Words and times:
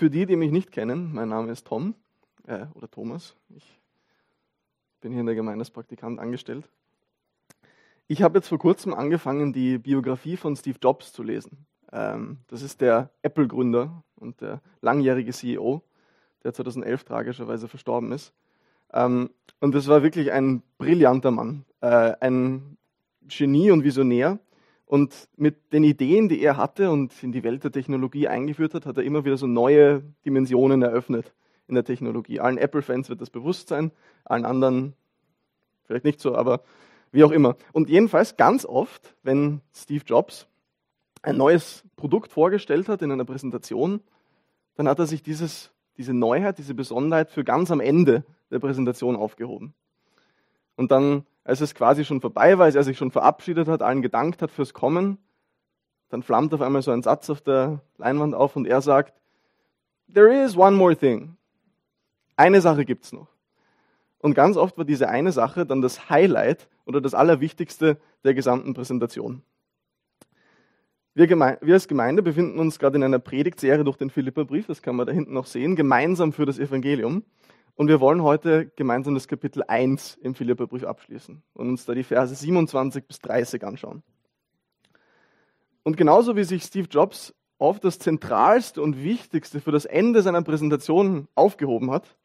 Für 0.00 0.08
die, 0.08 0.24
die 0.24 0.36
mich 0.36 0.50
nicht 0.50 0.72
kennen, 0.72 1.12
mein 1.12 1.28
Name 1.28 1.52
ist 1.52 1.66
Tom 1.66 1.94
äh, 2.46 2.64
oder 2.72 2.90
Thomas. 2.90 3.36
Ich 3.54 3.78
bin 5.02 5.12
hier 5.12 5.20
in 5.20 5.26
der 5.26 5.34
Gemeinde 5.34 5.60
als 5.60 5.70
Praktikant 5.70 6.18
angestellt. 6.18 6.66
Ich 8.06 8.22
habe 8.22 8.38
jetzt 8.38 8.48
vor 8.48 8.58
kurzem 8.58 8.94
angefangen, 8.94 9.52
die 9.52 9.76
Biografie 9.76 10.38
von 10.38 10.56
Steve 10.56 10.78
Jobs 10.82 11.12
zu 11.12 11.22
lesen. 11.22 11.66
Ähm, 11.92 12.38
das 12.46 12.62
ist 12.62 12.80
der 12.80 13.10
Apple-Gründer 13.20 14.02
und 14.16 14.40
der 14.40 14.62
langjährige 14.80 15.32
CEO, 15.32 15.82
der 16.44 16.54
2011 16.54 17.04
tragischerweise 17.04 17.68
verstorben 17.68 18.10
ist. 18.12 18.32
Ähm, 18.94 19.28
und 19.60 19.74
das 19.74 19.86
war 19.86 20.02
wirklich 20.02 20.32
ein 20.32 20.62
brillanter 20.78 21.30
Mann, 21.30 21.66
äh, 21.82 22.14
ein 22.20 22.78
Genie 23.28 23.70
und 23.70 23.84
Visionär. 23.84 24.38
Und 24.90 25.28
mit 25.36 25.72
den 25.72 25.84
Ideen, 25.84 26.28
die 26.28 26.42
er 26.42 26.56
hatte 26.56 26.90
und 26.90 27.12
in 27.22 27.30
die 27.30 27.44
Welt 27.44 27.62
der 27.62 27.70
Technologie 27.70 28.26
eingeführt 28.26 28.74
hat, 28.74 28.86
hat 28.86 28.96
er 28.96 29.04
immer 29.04 29.24
wieder 29.24 29.36
so 29.36 29.46
neue 29.46 30.02
Dimensionen 30.24 30.82
eröffnet 30.82 31.32
in 31.68 31.76
der 31.76 31.84
Technologie. 31.84 32.40
Allen 32.40 32.58
Apple-Fans 32.58 33.08
wird 33.08 33.20
das 33.20 33.30
bewusst 33.30 33.68
sein, 33.68 33.92
allen 34.24 34.44
anderen 34.44 34.94
vielleicht 35.84 36.04
nicht 36.04 36.18
so, 36.18 36.34
aber 36.34 36.64
wie 37.12 37.22
auch 37.22 37.30
immer. 37.30 37.54
Und 37.72 37.88
jedenfalls 37.88 38.36
ganz 38.36 38.64
oft, 38.64 39.14
wenn 39.22 39.60
Steve 39.72 40.02
Jobs 40.04 40.48
ein 41.22 41.36
neues 41.36 41.84
Produkt 41.94 42.32
vorgestellt 42.32 42.88
hat 42.88 43.00
in 43.02 43.12
einer 43.12 43.24
Präsentation, 43.24 44.00
dann 44.74 44.88
hat 44.88 44.98
er 44.98 45.06
sich 45.06 45.22
dieses, 45.22 45.70
diese 45.98 46.14
Neuheit, 46.14 46.58
diese 46.58 46.74
Besonderheit 46.74 47.30
für 47.30 47.44
ganz 47.44 47.70
am 47.70 47.78
Ende 47.78 48.24
der 48.50 48.58
Präsentation 48.58 49.14
aufgehoben. 49.14 49.72
Und 50.74 50.90
dann, 50.90 51.26
als 51.44 51.60
es 51.60 51.74
quasi 51.74 52.04
schon 52.04 52.20
vorbei 52.20 52.58
war, 52.58 52.66
als 52.66 52.74
er 52.74 52.84
sich 52.84 52.98
schon 52.98 53.10
verabschiedet 53.10 53.68
hat, 53.68 53.82
allen 53.82 54.02
gedankt 54.02 54.42
hat 54.42 54.50
fürs 54.50 54.74
Kommen, 54.74 55.18
dann 56.08 56.22
flammt 56.22 56.52
auf 56.52 56.60
einmal 56.60 56.82
so 56.82 56.90
ein 56.90 57.02
Satz 57.02 57.30
auf 57.30 57.40
der 57.40 57.80
Leinwand 57.98 58.34
auf 58.34 58.56
und 58.56 58.66
er 58.66 58.82
sagt, 58.82 59.14
There 60.12 60.44
is 60.44 60.56
one 60.56 60.76
more 60.76 60.96
thing. 60.96 61.36
Eine 62.36 62.60
Sache 62.60 62.84
gibt's 62.84 63.12
noch. 63.12 63.28
Und 64.18 64.34
ganz 64.34 64.56
oft 64.56 64.76
war 64.76 64.84
diese 64.84 65.08
eine 65.08 65.32
Sache 65.32 65.64
dann 65.64 65.80
das 65.82 66.10
Highlight 66.10 66.68
oder 66.84 67.00
das 67.00 67.14
Allerwichtigste 67.14 67.98
der 68.24 68.34
gesamten 68.34 68.74
Präsentation. 68.74 69.42
Wir, 71.14 71.28
wir, 71.28 71.74
als 71.74 71.88
Gemeinde 71.88 72.22
befinden 72.22 72.58
uns 72.58 72.78
gerade 72.78 72.96
in 72.96 73.02
einer 73.02 73.18
Predigtserie 73.18 73.84
durch 73.84 73.96
den 73.96 74.10
Philipperbrief, 74.10 74.66
das 74.66 74.82
kann 74.82 74.96
man 74.96 75.06
da 75.06 75.12
hinten 75.12 75.32
noch 75.32 75.46
sehen, 75.46 75.74
gemeinsam 75.74 76.32
für 76.32 76.46
das 76.46 76.58
Evangelium. 76.58 77.24
Und 77.80 77.88
wir 77.88 77.98
wollen 77.98 78.22
heute 78.22 78.66
gemeinsam 78.76 79.14
das 79.14 79.26
Kapitel 79.26 79.62
1 79.66 80.18
im 80.20 80.34
Philipperbrief 80.34 80.84
abschließen 80.84 81.42
und 81.54 81.68
uns 81.70 81.86
da 81.86 81.94
die 81.94 82.02
Verse 82.02 82.34
27 82.34 83.06
bis 83.06 83.20
30 83.20 83.64
anschauen. 83.64 84.02
Und 85.82 85.96
genauso 85.96 86.36
wie 86.36 86.44
sich 86.44 86.62
Steve 86.62 86.88
Jobs 86.90 87.34
auf 87.56 87.80
das 87.80 87.98
Zentralste 87.98 88.82
und 88.82 89.02
Wichtigste 89.02 89.62
für 89.62 89.72
das 89.72 89.86
Ende 89.86 90.20
seiner 90.20 90.42
Präsentation 90.42 91.26
aufgehoben 91.34 91.90
hat, 91.90 92.18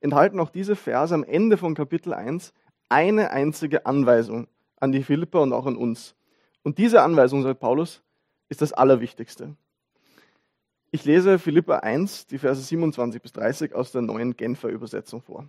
enthalten 0.00 0.40
auch 0.40 0.48
diese 0.48 0.74
Verse 0.74 1.14
am 1.14 1.22
Ende 1.22 1.58
von 1.58 1.74
Kapitel 1.74 2.14
1 2.14 2.54
eine 2.88 3.30
einzige 3.30 3.84
Anweisung 3.84 4.48
an 4.80 4.90
die 4.90 5.02
Philipper 5.02 5.42
und 5.42 5.52
auch 5.52 5.66
an 5.66 5.76
uns. 5.76 6.14
Und 6.62 6.78
diese 6.78 7.02
Anweisung, 7.02 7.42
sagt 7.42 7.60
Paulus, 7.60 8.02
ist 8.48 8.62
das 8.62 8.72
Allerwichtigste. 8.72 9.54
Ich 10.94 11.04
lese 11.04 11.40
Philippa 11.40 11.78
1, 11.78 12.28
die 12.28 12.38
Verse 12.38 12.62
27 12.62 13.20
bis 13.20 13.32
30 13.32 13.74
aus 13.74 13.90
der 13.90 14.00
neuen 14.00 14.36
Genfer 14.36 14.68
Übersetzung 14.68 15.22
vor. 15.22 15.48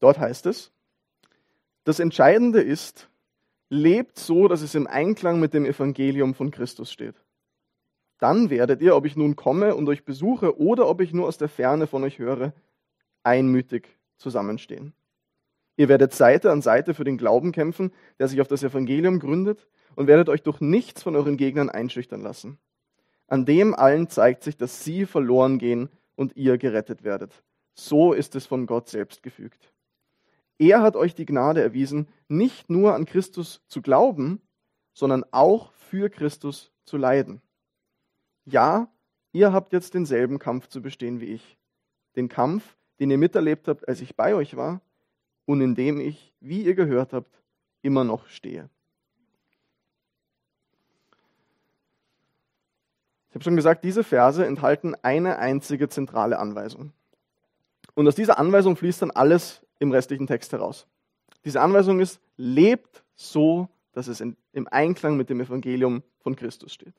Dort 0.00 0.18
heißt 0.18 0.44
es, 0.44 0.70
das 1.84 1.98
Entscheidende 1.98 2.60
ist, 2.60 3.08
lebt 3.70 4.18
so, 4.18 4.48
dass 4.48 4.60
es 4.60 4.74
im 4.74 4.86
Einklang 4.86 5.40
mit 5.40 5.54
dem 5.54 5.64
Evangelium 5.64 6.34
von 6.34 6.50
Christus 6.50 6.92
steht. 6.92 7.14
Dann 8.18 8.50
werdet 8.50 8.82
ihr, 8.82 8.94
ob 8.94 9.06
ich 9.06 9.16
nun 9.16 9.34
komme 9.34 9.74
und 9.74 9.88
euch 9.88 10.04
besuche 10.04 10.60
oder 10.60 10.86
ob 10.86 11.00
ich 11.00 11.14
nur 11.14 11.26
aus 11.26 11.38
der 11.38 11.48
Ferne 11.48 11.86
von 11.86 12.04
euch 12.04 12.18
höre, 12.18 12.52
einmütig 13.22 13.88
zusammenstehen. 14.18 14.92
Ihr 15.78 15.88
werdet 15.88 16.12
Seite 16.12 16.52
an 16.52 16.60
Seite 16.60 16.92
für 16.92 17.04
den 17.04 17.16
Glauben 17.16 17.50
kämpfen, 17.50 17.94
der 18.18 18.28
sich 18.28 18.42
auf 18.42 18.48
das 18.48 18.62
Evangelium 18.62 19.20
gründet 19.20 19.68
und 19.96 20.06
werdet 20.06 20.28
euch 20.28 20.42
durch 20.42 20.60
nichts 20.60 21.02
von 21.02 21.16
euren 21.16 21.38
Gegnern 21.38 21.70
einschüchtern 21.70 22.20
lassen. 22.20 22.58
An 23.30 23.46
dem 23.46 23.76
allen 23.76 24.08
zeigt 24.08 24.42
sich, 24.42 24.56
dass 24.56 24.84
sie 24.84 25.06
verloren 25.06 25.58
gehen 25.58 25.88
und 26.16 26.36
ihr 26.36 26.58
gerettet 26.58 27.04
werdet. 27.04 27.44
So 27.74 28.12
ist 28.12 28.34
es 28.34 28.44
von 28.44 28.66
Gott 28.66 28.88
selbst 28.88 29.22
gefügt. 29.22 29.72
Er 30.58 30.82
hat 30.82 30.96
euch 30.96 31.14
die 31.14 31.26
Gnade 31.26 31.62
erwiesen, 31.62 32.08
nicht 32.28 32.68
nur 32.68 32.92
an 32.92 33.06
Christus 33.06 33.62
zu 33.68 33.82
glauben, 33.82 34.42
sondern 34.92 35.24
auch 35.30 35.72
für 35.72 36.10
Christus 36.10 36.72
zu 36.84 36.96
leiden. 36.96 37.40
Ja, 38.44 38.92
ihr 39.30 39.52
habt 39.52 39.72
jetzt 39.72 39.94
denselben 39.94 40.40
Kampf 40.40 40.66
zu 40.66 40.82
bestehen 40.82 41.20
wie 41.20 41.26
ich. 41.26 41.56
Den 42.16 42.28
Kampf, 42.28 42.76
den 42.98 43.12
ihr 43.12 43.18
miterlebt 43.18 43.68
habt, 43.68 43.86
als 43.88 44.00
ich 44.00 44.16
bei 44.16 44.34
euch 44.34 44.56
war 44.56 44.80
und 45.46 45.60
in 45.60 45.76
dem 45.76 46.00
ich, 46.00 46.34
wie 46.40 46.64
ihr 46.64 46.74
gehört 46.74 47.12
habt, 47.12 47.40
immer 47.80 48.02
noch 48.02 48.26
stehe. 48.26 48.68
Habe 53.40 53.44
schon 53.44 53.56
gesagt, 53.56 53.84
diese 53.84 54.04
Verse 54.04 54.44
enthalten 54.44 54.94
eine 55.00 55.38
einzige 55.38 55.88
zentrale 55.88 56.38
Anweisung. 56.38 56.92
Und 57.94 58.06
aus 58.06 58.14
dieser 58.14 58.38
Anweisung 58.38 58.76
fließt 58.76 59.00
dann 59.00 59.10
alles 59.12 59.62
im 59.78 59.92
restlichen 59.92 60.26
Text 60.26 60.52
heraus. 60.52 60.86
Diese 61.46 61.62
Anweisung 61.62 62.00
ist, 62.00 62.20
lebt 62.36 63.02
so, 63.16 63.70
dass 63.92 64.08
es 64.08 64.20
in, 64.20 64.36
im 64.52 64.68
Einklang 64.68 65.16
mit 65.16 65.30
dem 65.30 65.40
Evangelium 65.40 66.02
von 66.18 66.36
Christus 66.36 66.74
steht. 66.74 66.92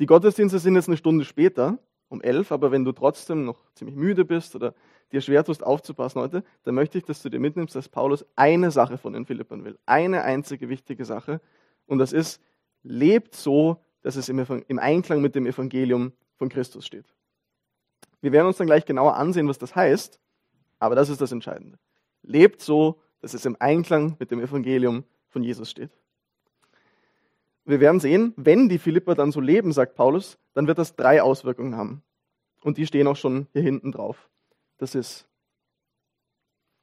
Die 0.00 0.06
Gottesdienste 0.06 0.58
sind 0.58 0.74
jetzt 0.74 0.88
eine 0.88 0.96
Stunde 0.96 1.24
später, 1.24 1.78
um 2.08 2.20
elf, 2.20 2.50
aber 2.50 2.72
wenn 2.72 2.84
du 2.84 2.90
trotzdem 2.90 3.44
noch 3.44 3.58
ziemlich 3.74 3.96
müde 3.96 4.24
bist 4.24 4.56
oder 4.56 4.74
dir 5.12 5.20
schwer 5.20 5.44
tust 5.44 5.62
aufzupassen 5.62 6.20
heute, 6.20 6.42
dann 6.64 6.74
möchte 6.74 6.98
ich, 6.98 7.04
dass 7.04 7.22
du 7.22 7.28
dir 7.28 7.38
mitnimmst, 7.38 7.76
dass 7.76 7.88
Paulus 7.88 8.26
eine 8.34 8.72
Sache 8.72 8.98
von 8.98 9.12
den 9.12 9.24
Philippern 9.24 9.64
will. 9.64 9.78
Eine 9.86 10.22
einzige 10.22 10.68
wichtige 10.68 11.04
Sache. 11.04 11.40
Und 11.86 11.98
das 11.98 12.12
ist, 12.12 12.42
lebt 12.82 13.36
so, 13.36 13.80
dass 14.02 14.16
es 14.16 14.28
im 14.28 14.78
Einklang 14.78 15.20
mit 15.20 15.34
dem 15.34 15.46
Evangelium 15.46 16.12
von 16.36 16.48
Christus 16.48 16.86
steht. 16.86 17.06
Wir 18.20 18.32
werden 18.32 18.46
uns 18.46 18.56
dann 18.56 18.66
gleich 18.66 18.84
genauer 18.84 19.16
ansehen, 19.16 19.48
was 19.48 19.58
das 19.58 19.74
heißt, 19.74 20.20
aber 20.78 20.94
das 20.94 21.08
ist 21.08 21.20
das 21.20 21.32
Entscheidende. 21.32 21.78
Lebt 22.22 22.60
so, 22.60 23.00
dass 23.20 23.34
es 23.34 23.44
im 23.44 23.56
Einklang 23.58 24.16
mit 24.18 24.30
dem 24.30 24.40
Evangelium 24.40 25.04
von 25.28 25.42
Jesus 25.42 25.70
steht. 25.70 25.90
Wir 27.64 27.80
werden 27.80 28.00
sehen, 28.00 28.32
wenn 28.36 28.68
die 28.68 28.78
Philipper 28.78 29.14
dann 29.14 29.30
so 29.30 29.40
leben, 29.40 29.72
sagt 29.72 29.94
Paulus, 29.94 30.38
dann 30.54 30.66
wird 30.66 30.78
das 30.78 30.96
drei 30.96 31.22
Auswirkungen 31.22 31.76
haben. 31.76 32.02
Und 32.62 32.78
die 32.78 32.86
stehen 32.86 33.06
auch 33.06 33.16
schon 33.16 33.46
hier 33.52 33.62
hinten 33.62 33.92
drauf. 33.92 34.28
Das 34.78 34.94
ist, 34.94 35.28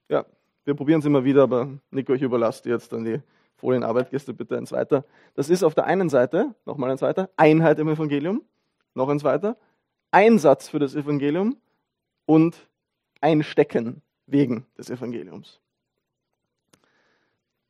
ja, 0.10 0.26
wir 0.64 0.74
probieren 0.76 1.00
es 1.00 1.06
immer 1.06 1.24
wieder, 1.24 1.44
aber 1.44 1.70
Nico, 1.90 2.14
ich 2.14 2.22
überlasse 2.22 2.64
dir 2.64 2.74
jetzt 2.74 2.94
dann 2.94 3.04
die 3.04 3.22
Folienarbeit, 3.58 4.12
gehst 4.12 4.28
du 4.28 4.34
bitte 4.34 4.58
eins 4.58 4.72
weiter. 4.72 5.06
Das 5.34 5.50
ist 5.50 5.64
auf 5.64 5.76
der 5.76 5.86
einen 5.86 6.10
Seite, 6.10 6.54
nochmal 6.66 6.92
eins 6.92 7.02
weiter, 7.02 7.30
Einheit 7.38 7.80
im 7.80 7.90
Evangelium, 7.90 8.42
noch 8.94 9.10
eins 9.10 9.24
weiter, 9.24 9.58
Einsatz 10.12 10.70
für 10.70 10.80
das 10.80 10.96
Evangelium 10.96 11.58
und 12.26 12.68
Einstecken 13.22 14.02
wegen 14.28 14.66
des 14.78 14.90
Evangeliums. 14.90 15.60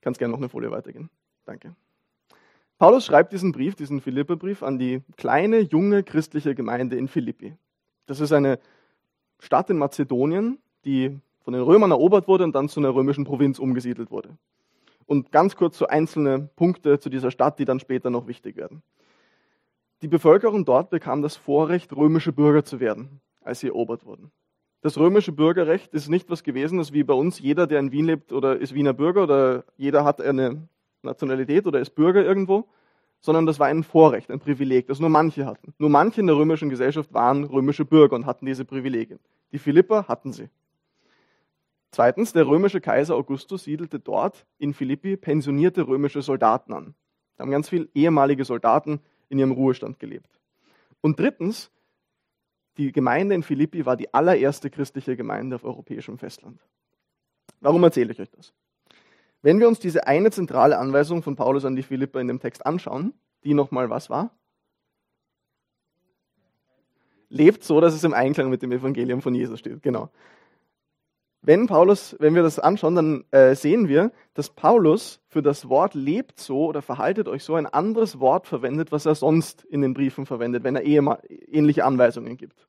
Kannst 0.02 0.20
gerne 0.20 0.32
noch 0.32 0.40
eine 0.40 0.50
Folie 0.50 0.72
weitergehen. 0.72 1.10
Danke. 1.46 1.76
Paulus 2.78 3.06
schreibt 3.06 3.32
diesen 3.32 3.52
Brief, 3.52 3.76
diesen 3.76 4.02
Philipperbrief, 4.02 4.62
an 4.62 4.78
die 4.78 5.02
kleine, 5.18 5.60
junge 5.60 6.04
christliche 6.04 6.56
Gemeinde 6.56 6.98
in 6.98 7.08
Philippi. 7.08 7.56
Das 8.06 8.20
ist 8.20 8.34
eine 8.34 8.60
Stadt 9.40 9.70
in 9.70 9.78
Mazedonien, 9.78 10.60
die 10.84 11.18
von 11.42 11.54
den 11.54 11.64
Römern 11.64 11.92
erobert 11.92 12.28
wurde 12.28 12.44
und 12.44 12.54
dann 12.54 12.70
zu 12.70 12.80
einer 12.80 12.94
römischen 12.94 13.24
Provinz 13.24 13.60
umgesiedelt 13.60 14.12
wurde. 14.12 14.38
Und 15.06 15.32
ganz 15.32 15.56
kurz 15.56 15.78
so 15.78 15.88
einzelne 15.88 16.50
Punkte 16.56 17.00
zu 17.00 17.10
dieser 17.10 17.32
Stadt, 17.32 17.60
die 17.60 17.66
dann 17.66 17.80
später 17.80 18.10
noch 18.10 18.28
wichtig 18.28 18.56
werden. 18.58 18.82
Die 20.02 20.08
Bevölkerung 20.08 20.66
dort 20.66 20.90
bekam 20.90 21.22
das 21.22 21.36
Vorrecht, 21.36 21.96
römische 21.96 22.34
Bürger 22.34 22.64
zu 22.66 22.80
werden, 22.80 23.22
als 23.42 23.60
sie 23.60 23.68
erobert 23.68 24.06
wurden. 24.06 24.32
Das 24.82 24.98
römische 24.98 25.32
Bürgerrecht 25.32 25.94
ist 25.94 26.10
nicht 26.10 26.30
was 26.30 26.44
gewesen, 26.44 26.78
das 26.78 26.94
wie 26.94 27.04
bei 27.04 27.14
uns 27.14 27.40
jeder, 27.40 27.66
der 27.66 27.80
in 27.80 27.92
Wien 27.92 28.06
lebt 28.06 28.32
oder 28.32 28.58
ist 28.58 28.76
Wiener 28.76 28.94
Bürger 28.94 29.24
oder 29.24 29.64
jeder 29.78 30.04
hat 30.04 30.22
eine 30.22 30.68
Nationalität 31.02 31.66
oder 31.66 31.80
ist 31.80 31.96
Bürger 31.96 32.24
irgendwo, 32.24 32.68
sondern 33.20 33.48
das 33.48 33.60
war 33.60 33.68
ein 33.68 33.84
Vorrecht, 33.84 34.30
ein 34.30 34.40
Privileg, 34.40 34.86
das 34.88 35.00
nur 35.00 35.10
manche 35.10 35.46
hatten. 35.46 35.74
Nur 35.80 35.90
manche 35.90 36.22
in 36.22 36.28
der 36.28 36.36
römischen 36.36 36.70
Gesellschaft 36.70 37.14
waren 37.14 37.46
römische 37.46 37.86
Bürger 37.86 38.16
und 38.16 38.26
hatten 38.28 38.46
diese 38.46 38.66
Privilegien. 38.66 39.20
Die 39.52 39.58
Philipper 39.58 40.08
hatten 40.08 40.32
sie. 40.34 40.50
Zweitens, 41.96 42.34
der 42.34 42.46
römische 42.46 42.82
Kaiser 42.82 43.16
Augustus 43.16 43.64
siedelte 43.64 44.02
dort 44.02 44.46
in 44.58 44.74
Philippi 44.74 45.16
pensionierte 45.16 45.88
römische 45.88 46.22
Soldaten 46.22 46.74
an. 46.74 46.94
Da 47.38 47.44
haben 47.44 47.52
ganz 47.52 47.70
viele 47.70 47.88
ehemalige 47.94 48.44
Soldaten 48.44 49.00
in 49.30 49.40
ihrem 49.40 49.54
Ruhestand 49.54 49.98
gelebt. 49.98 50.42
Und 51.00 51.18
drittens, 51.18 51.72
die 52.76 52.92
Gemeinde 52.92 53.34
in 53.34 53.44
Philippi 53.44 53.86
war 53.86 53.96
die 53.96 54.14
allererste 54.14 54.70
christliche 54.70 55.16
Gemeinde 55.16 55.56
auf 55.56 55.64
europäischem 55.64 56.18
Festland. 56.18 56.60
Warum 57.62 57.82
erzähle 57.86 58.12
ich 58.12 58.20
euch 58.20 58.30
das? 58.30 58.52
Wenn 59.42 59.62
wir 59.62 59.70
uns 59.70 59.80
diese 59.80 60.06
eine 60.06 60.32
zentrale 60.32 60.78
Anweisung 60.78 61.24
von 61.24 61.38
Paulus 61.38 61.64
an 61.64 61.78
die 61.78 61.84
Philipper 61.84 62.20
in 62.20 62.28
dem 62.28 62.42
Text 62.42 62.66
anschauen, 62.66 63.14
die 63.46 63.54
nochmal 63.54 63.90
was 63.90 64.10
war? 64.10 64.32
lebt 67.30 67.64
so, 67.64 67.82
dass 67.82 67.94
es 67.94 68.04
im 68.04 68.14
Einklang 68.14 68.50
mit 68.50 68.62
dem 68.62 68.72
Evangelium 68.72 69.22
von 69.22 69.36
Jesus 69.36 69.60
steht. 69.60 69.82
Genau. 69.82 70.10
Wenn 71.48 71.68
Paulus, 71.68 72.16
wenn 72.18 72.34
wir 72.34 72.42
das 72.42 72.58
anschauen, 72.58 72.96
dann 72.96 73.24
äh, 73.30 73.54
sehen 73.54 73.88
wir, 73.88 74.12
dass 74.34 74.50
Paulus 74.50 75.22
für 75.28 75.44
das 75.44 75.70
Wort 75.70 75.94
lebt 75.94 76.40
so 76.40 76.66
oder 76.66 76.82
verhaltet 76.82 77.28
euch 77.28 77.44
so 77.44 77.54
ein 77.54 77.68
anderes 77.68 78.20
Wort 78.20 78.48
verwendet, 78.48 78.92
was 78.92 79.06
er 79.06 79.14
sonst 79.14 79.64
in 79.64 79.82
den 79.82 79.94
Briefen 79.94 80.26
verwendet, 80.26 80.64
wenn 80.64 80.76
er 80.76 80.84
ähnliche 80.84 81.86
Anweisungen 81.86 82.36
gibt. 82.38 82.68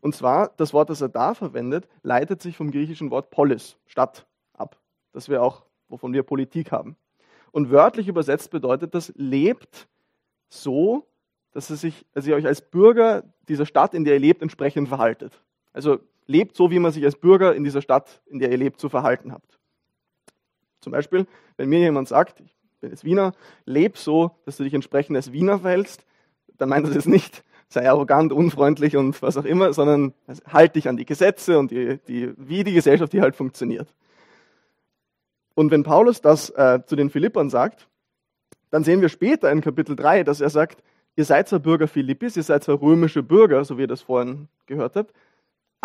Und 0.00 0.14
zwar, 0.14 0.50
das 0.56 0.72
Wort, 0.72 0.88
das 0.88 1.02
er 1.02 1.10
da 1.10 1.34
verwendet, 1.34 1.88
leitet 2.02 2.40
sich 2.40 2.56
vom 2.56 2.70
griechischen 2.70 3.10
Wort 3.10 3.28
polis, 3.28 3.76
Stadt, 3.84 4.26
ab. 4.54 4.78
Das 5.12 5.28
wir 5.28 5.42
auch, 5.42 5.66
wovon 5.88 6.14
wir 6.14 6.22
Politik 6.22 6.72
haben. 6.72 6.96
Und 7.52 7.70
wörtlich 7.70 8.08
übersetzt 8.08 8.50
bedeutet 8.50 8.94
das, 8.94 9.12
lebt 9.16 9.88
so, 10.48 11.06
dass 11.52 11.68
ihr, 11.68 11.76
sich, 11.76 12.06
dass 12.12 12.26
ihr 12.26 12.34
euch 12.34 12.46
als 12.46 12.62
Bürger 12.62 13.24
dieser 13.48 13.66
Stadt, 13.66 13.92
in 13.92 14.04
der 14.04 14.14
ihr 14.14 14.20
lebt, 14.20 14.40
entsprechend 14.40 14.88
verhaltet. 14.88 15.42
Also 15.74 15.98
lebt 16.26 16.56
so, 16.56 16.70
wie 16.70 16.78
man 16.78 16.92
sich 16.92 17.04
als 17.04 17.16
Bürger 17.16 17.54
in 17.54 17.64
dieser 17.64 17.82
Stadt, 17.82 18.20
in 18.26 18.38
der 18.38 18.50
ihr 18.50 18.58
lebt, 18.58 18.80
zu 18.80 18.88
verhalten 18.88 19.32
habt. 19.32 19.58
Zum 20.80 20.92
Beispiel, 20.92 21.26
wenn 21.56 21.68
mir 21.68 21.80
jemand 21.80 22.08
sagt, 22.08 22.40
ich 22.40 22.54
bin 22.80 22.90
jetzt 22.90 23.04
Wiener, 23.04 23.32
leb 23.64 23.96
so, 23.96 24.32
dass 24.44 24.56
du 24.56 24.64
dich 24.64 24.74
entsprechend 24.74 25.16
als 25.16 25.32
Wiener 25.32 25.60
verhältst, 25.60 26.04
dann 26.58 26.68
meint 26.68 26.86
das 26.86 26.94
jetzt 26.94 27.08
nicht, 27.08 27.44
sei 27.68 27.88
arrogant, 27.88 28.32
unfreundlich 28.32 28.96
und 28.96 29.20
was 29.22 29.36
auch 29.36 29.44
immer, 29.44 29.72
sondern 29.72 30.14
halt 30.46 30.76
dich 30.76 30.88
an 30.88 30.96
die 30.96 31.06
Gesetze 31.06 31.58
und 31.58 31.70
die, 31.70 31.98
die, 32.06 32.32
wie 32.36 32.64
die 32.64 32.72
Gesellschaft 32.72 33.12
hier 33.12 33.22
halt 33.22 33.36
funktioniert. 33.36 33.92
Und 35.54 35.70
wenn 35.70 35.82
Paulus 35.82 36.20
das 36.20 36.50
äh, 36.50 36.80
zu 36.86 36.96
den 36.96 37.10
Philippern 37.10 37.50
sagt, 37.50 37.88
dann 38.70 38.84
sehen 38.84 39.00
wir 39.00 39.08
später 39.08 39.50
in 39.50 39.62
Kapitel 39.62 39.96
3, 39.96 40.22
dass 40.22 40.40
er 40.40 40.50
sagt, 40.50 40.82
ihr 41.16 41.24
seid 41.24 41.48
zwar 41.48 41.60
Bürger 41.60 41.88
Philippis, 41.88 42.36
ihr 42.36 42.42
seid 42.42 42.62
zwar 42.62 42.80
römische 42.80 43.22
Bürger, 43.22 43.64
so 43.64 43.78
wie 43.78 43.82
ihr 43.82 43.88
das 43.88 44.02
vorhin 44.02 44.48
gehört 44.66 44.96
habt, 44.96 45.14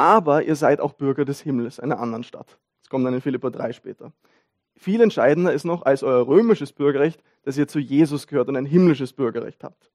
aber 0.02 0.44
ihr 0.44 0.56
seid 0.56 0.82
auch 0.82 0.94
Bürger 0.94 1.26
des 1.26 1.42
Himmels, 1.42 1.80
einer 1.80 2.00
anderen 2.00 2.24
Stadt. 2.24 2.58
Das 2.82 2.90
kommt 2.90 3.06
dann 3.06 3.14
in 3.14 3.22
Philippa 3.22 3.52
3 3.52 3.72
später. 3.72 4.12
Viel 4.76 5.00
entscheidender 5.00 5.54
ist 5.54 5.64
noch 5.64 5.84
als 5.84 6.02
euer 6.02 6.26
römisches 6.26 6.74
Bürgerrecht, 6.74 7.22
dass 7.44 7.56
ihr 7.56 7.68
zu 7.68 7.78
Jesus 7.78 8.26
gehört 8.26 8.50
und 8.50 8.56
ein 8.56 8.66
himmlisches 8.66 9.14
Bürgerrecht 9.14 9.64
habt. 9.64 9.92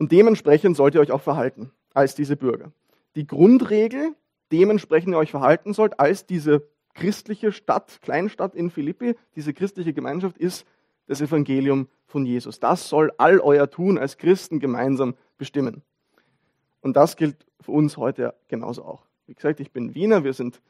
Und 0.00 0.10
dementsprechend 0.10 0.76
sollt 0.76 0.96
ihr 0.96 1.00
euch 1.00 1.12
auch 1.12 1.20
verhalten 1.20 1.70
als 1.94 2.16
diese 2.16 2.34
Bürger. 2.34 2.72
Die 3.14 3.24
Grundregel, 3.24 4.16
dementsprechend 4.50 5.14
ihr 5.14 5.18
euch 5.18 5.30
verhalten 5.30 5.74
sollt 5.74 6.00
als 6.00 6.26
diese 6.26 6.66
christliche 6.94 7.52
Stadt, 7.52 8.00
Kleinstadt 8.02 8.56
in 8.56 8.68
Philippi, 8.68 9.14
diese 9.36 9.54
christliche 9.54 9.92
Gemeinschaft 9.92 10.38
ist 10.38 10.66
das 11.06 11.20
Evangelium 11.20 11.86
von 12.06 12.26
Jesus. 12.26 12.58
Das 12.58 12.88
soll 12.88 13.12
all 13.16 13.38
euer 13.38 13.70
Tun 13.70 13.96
als 13.96 14.16
Christen 14.16 14.58
gemeinsam 14.58 15.14
bestimmen. 15.36 15.82
Und 16.80 16.96
das 16.96 17.14
gilt 17.14 17.47
für 17.60 17.72
uns 17.72 17.96
heute 17.96 18.34
genauso 18.48 18.84
auch. 18.84 19.06
Wie 19.26 19.34
gesagt, 19.34 19.60
ich 19.60 19.72
bin 19.72 19.94
Wiener, 19.94 20.24
wir 20.24 20.32
sind, 20.32 20.60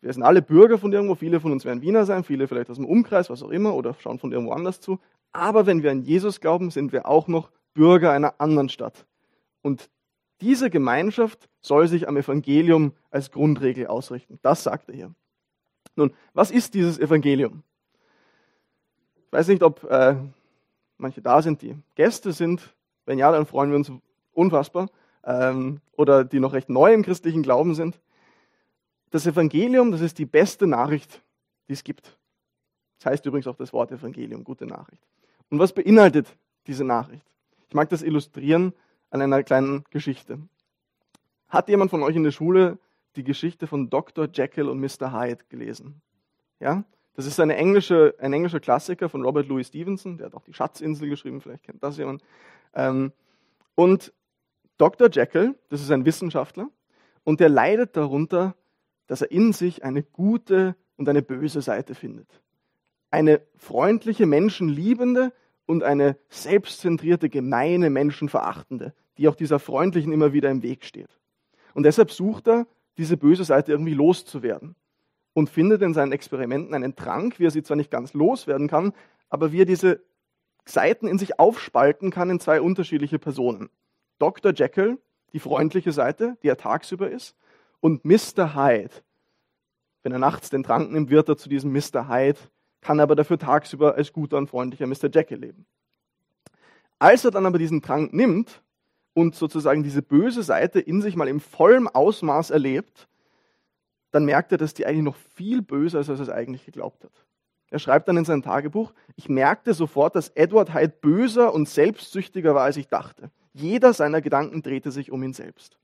wir 0.00 0.12
sind 0.12 0.22
alle 0.22 0.42
Bürger 0.42 0.78
von 0.78 0.92
irgendwo, 0.92 1.14
viele 1.14 1.40
von 1.40 1.52
uns 1.52 1.64
werden 1.64 1.82
Wiener 1.82 2.04
sein, 2.04 2.24
viele 2.24 2.48
vielleicht 2.48 2.70
aus 2.70 2.76
dem 2.76 2.86
Umkreis, 2.86 3.30
was 3.30 3.42
auch 3.42 3.50
immer, 3.50 3.74
oder 3.74 3.94
schauen 3.94 4.18
von 4.18 4.32
irgendwo 4.32 4.52
anders 4.52 4.80
zu. 4.80 4.98
Aber 5.32 5.66
wenn 5.66 5.82
wir 5.82 5.90
an 5.90 6.02
Jesus 6.02 6.40
glauben, 6.40 6.70
sind 6.70 6.92
wir 6.92 7.06
auch 7.06 7.28
noch 7.28 7.50
Bürger 7.74 8.12
einer 8.12 8.40
anderen 8.40 8.68
Stadt. 8.68 9.06
Und 9.62 9.88
diese 10.40 10.70
Gemeinschaft 10.70 11.48
soll 11.60 11.88
sich 11.88 12.08
am 12.08 12.16
Evangelium 12.16 12.92
als 13.10 13.30
Grundregel 13.30 13.86
ausrichten. 13.86 14.38
Das 14.42 14.62
sagt 14.62 14.88
er 14.88 14.94
hier. 14.94 15.14
Nun, 15.96 16.12
was 16.32 16.50
ist 16.50 16.74
dieses 16.74 16.98
Evangelium? 16.98 17.62
Ich 19.26 19.32
weiß 19.32 19.48
nicht, 19.48 19.62
ob 19.62 19.84
äh, 19.84 20.16
manche 20.96 21.20
da 21.20 21.42
sind, 21.42 21.62
die 21.62 21.76
Gäste 21.96 22.32
sind. 22.32 22.74
Wenn 23.04 23.18
ja, 23.18 23.30
dann 23.32 23.46
freuen 23.46 23.70
wir 23.70 23.76
uns 23.76 23.92
unfassbar 24.32 24.88
ähm, 25.24 25.80
oder 25.96 26.24
die 26.24 26.40
noch 26.40 26.52
recht 26.52 26.68
neu 26.68 26.92
im 26.92 27.02
christlichen 27.02 27.42
Glauben 27.42 27.74
sind. 27.74 28.00
Das 29.10 29.26
Evangelium, 29.26 29.90
das 29.90 30.00
ist 30.00 30.18
die 30.18 30.26
beste 30.26 30.66
Nachricht, 30.66 31.22
die 31.68 31.72
es 31.72 31.84
gibt. 31.84 32.18
Das 32.98 33.06
heißt 33.06 33.26
übrigens 33.26 33.46
auch 33.46 33.56
das 33.56 33.72
Wort 33.72 33.92
Evangelium, 33.92 34.44
gute 34.44 34.66
Nachricht. 34.66 35.02
Und 35.50 35.58
was 35.58 35.72
beinhaltet 35.72 36.36
diese 36.66 36.84
Nachricht? 36.84 37.26
Ich 37.68 37.74
mag 37.74 37.88
das 37.88 38.02
illustrieren 38.02 38.74
an 39.10 39.22
einer 39.22 39.42
kleinen 39.42 39.84
Geschichte. 39.90 40.38
Hat 41.48 41.68
jemand 41.68 41.90
von 41.90 42.02
euch 42.02 42.16
in 42.16 42.24
der 42.24 42.30
Schule 42.30 42.78
die 43.16 43.24
Geschichte 43.24 43.66
von 43.66 43.88
Dr. 43.88 44.28
Jekyll 44.32 44.68
und 44.68 44.80
Mr. 44.80 45.12
Hyde 45.12 45.44
gelesen? 45.48 46.02
Ja? 46.60 46.84
Das 47.14 47.26
ist 47.26 47.40
eine 47.40 47.56
englische, 47.56 48.14
ein 48.20 48.32
englischer 48.32 48.60
Klassiker 48.60 49.08
von 49.08 49.22
Robert 49.24 49.48
Louis 49.48 49.66
Stevenson, 49.66 50.18
der 50.18 50.26
hat 50.26 50.34
auch 50.34 50.44
die 50.44 50.54
Schatzinsel 50.54 51.08
geschrieben, 51.08 51.40
vielleicht 51.40 51.64
kennt 51.64 51.82
das 51.82 51.96
jemand. 51.96 52.22
Ähm, 52.74 53.12
und 53.74 54.12
Dr. 54.78 55.10
Jekyll, 55.10 55.56
das 55.68 55.82
ist 55.82 55.90
ein 55.90 56.04
Wissenschaftler, 56.04 56.70
und 57.24 57.40
der 57.40 57.48
leidet 57.48 57.96
darunter, 57.96 58.54
dass 59.06 59.22
er 59.22 59.30
in 59.30 59.52
sich 59.52 59.84
eine 59.84 60.02
gute 60.02 60.76
und 60.96 61.08
eine 61.08 61.22
böse 61.22 61.60
Seite 61.60 61.94
findet. 61.94 62.40
Eine 63.10 63.42
freundliche, 63.56 64.26
menschenliebende 64.26 65.32
und 65.66 65.82
eine 65.82 66.16
selbstzentrierte, 66.28 67.28
gemeine, 67.28 67.90
menschenverachtende, 67.90 68.94
die 69.18 69.28
auch 69.28 69.34
dieser 69.34 69.58
freundlichen 69.58 70.12
immer 70.12 70.32
wieder 70.32 70.50
im 70.50 70.62
Weg 70.62 70.84
steht. 70.84 71.18
Und 71.74 71.82
deshalb 71.82 72.10
sucht 72.10 72.48
er, 72.48 72.66
diese 72.96 73.16
böse 73.16 73.44
Seite 73.44 73.72
irgendwie 73.72 73.94
loszuwerden 73.94 74.74
und 75.32 75.50
findet 75.50 75.82
in 75.82 75.94
seinen 75.94 76.12
Experimenten 76.12 76.74
einen 76.74 76.96
Trank, 76.96 77.38
wie 77.38 77.46
er 77.46 77.50
sie 77.50 77.62
zwar 77.62 77.76
nicht 77.76 77.90
ganz 77.90 78.12
loswerden 78.12 78.68
kann, 78.68 78.92
aber 79.28 79.52
wie 79.52 79.62
er 79.62 79.66
diese 79.66 80.02
Seiten 80.64 81.06
in 81.06 81.18
sich 81.18 81.38
aufspalten 81.38 82.10
kann 82.10 82.30
in 82.30 82.40
zwei 82.40 82.60
unterschiedliche 82.60 83.18
Personen. 83.18 83.70
Dr. 84.18 84.52
Jekyll, 84.52 84.98
die 85.32 85.40
freundliche 85.40 85.92
Seite, 85.92 86.36
die 86.42 86.48
er 86.48 86.56
tagsüber 86.56 87.10
ist, 87.10 87.36
und 87.80 88.04
Mr. 88.04 88.54
Hyde. 88.54 88.90
Wenn 90.02 90.12
er 90.12 90.18
nachts 90.18 90.50
den 90.50 90.62
Trank 90.62 90.90
nimmt, 90.90 91.10
wird 91.10 91.28
er 91.28 91.36
zu 91.36 91.48
diesem 91.48 91.72
Mr. 91.72 92.08
Hyde, 92.08 92.38
kann 92.80 93.00
aber 93.00 93.16
dafür 93.16 93.38
tagsüber 93.38 93.94
als 93.94 94.12
guter 94.12 94.38
und 94.38 94.48
freundlicher 94.48 94.86
Mr. 94.86 95.10
Jekyll 95.12 95.38
leben. 95.38 95.66
Als 96.98 97.24
er 97.24 97.30
dann 97.30 97.46
aber 97.46 97.58
diesen 97.58 97.82
Trank 97.82 98.12
nimmt 98.12 98.62
und 99.14 99.34
sozusagen 99.34 99.82
diese 99.82 100.02
böse 100.02 100.42
Seite 100.42 100.80
in 100.80 101.02
sich 101.02 101.16
mal 101.16 101.28
im 101.28 101.40
vollen 101.40 101.88
Ausmaß 101.88 102.50
erlebt, 102.50 103.08
dann 104.10 104.24
merkt 104.24 104.52
er, 104.52 104.58
dass 104.58 104.74
die 104.74 104.86
eigentlich 104.86 105.04
noch 105.04 105.16
viel 105.16 105.62
böser 105.62 106.00
ist, 106.00 106.08
als 106.08 106.20
er 106.20 106.24
es 106.24 106.30
eigentlich 106.30 106.64
geglaubt 106.64 107.04
hat. 107.04 107.12
Er 107.70 107.78
schreibt 107.78 108.08
dann 108.08 108.16
in 108.16 108.24
sein 108.24 108.42
Tagebuch, 108.42 108.94
ich 109.16 109.28
merkte 109.28 109.74
sofort, 109.74 110.16
dass 110.16 110.30
Edward 110.30 110.72
Hyde 110.72 110.94
böser 111.00 111.52
und 111.52 111.68
selbstsüchtiger 111.68 112.54
war, 112.54 112.64
als 112.64 112.78
ich 112.78 112.88
dachte. 112.88 113.30
Jeder 113.58 113.92
seiner 113.92 114.20
Gedanken 114.20 114.62
drehte 114.62 114.90
sich 114.90 115.10
um 115.10 115.22
ihn 115.22 115.32
selbst. 115.32 115.78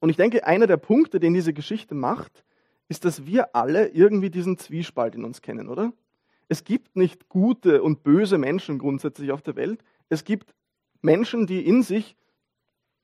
Und 0.00 0.10
ich 0.10 0.16
denke, 0.16 0.46
einer 0.46 0.66
der 0.66 0.76
Punkte, 0.76 1.20
den 1.20 1.34
diese 1.34 1.52
Geschichte 1.52 1.94
macht, 1.94 2.44
ist, 2.88 3.04
dass 3.04 3.26
wir 3.26 3.54
alle 3.56 3.88
irgendwie 3.88 4.30
diesen 4.30 4.58
Zwiespalt 4.58 5.14
in 5.14 5.24
uns 5.24 5.42
kennen, 5.42 5.68
oder? 5.68 5.92
Es 6.48 6.64
gibt 6.64 6.96
nicht 6.96 7.28
gute 7.28 7.82
und 7.82 8.02
böse 8.02 8.38
Menschen 8.38 8.78
grundsätzlich 8.78 9.32
auf 9.32 9.42
der 9.42 9.56
Welt. 9.56 9.82
Es 10.08 10.24
gibt 10.24 10.54
Menschen, 11.02 11.46
die 11.46 11.66
in 11.66 11.82
sich 11.82 12.16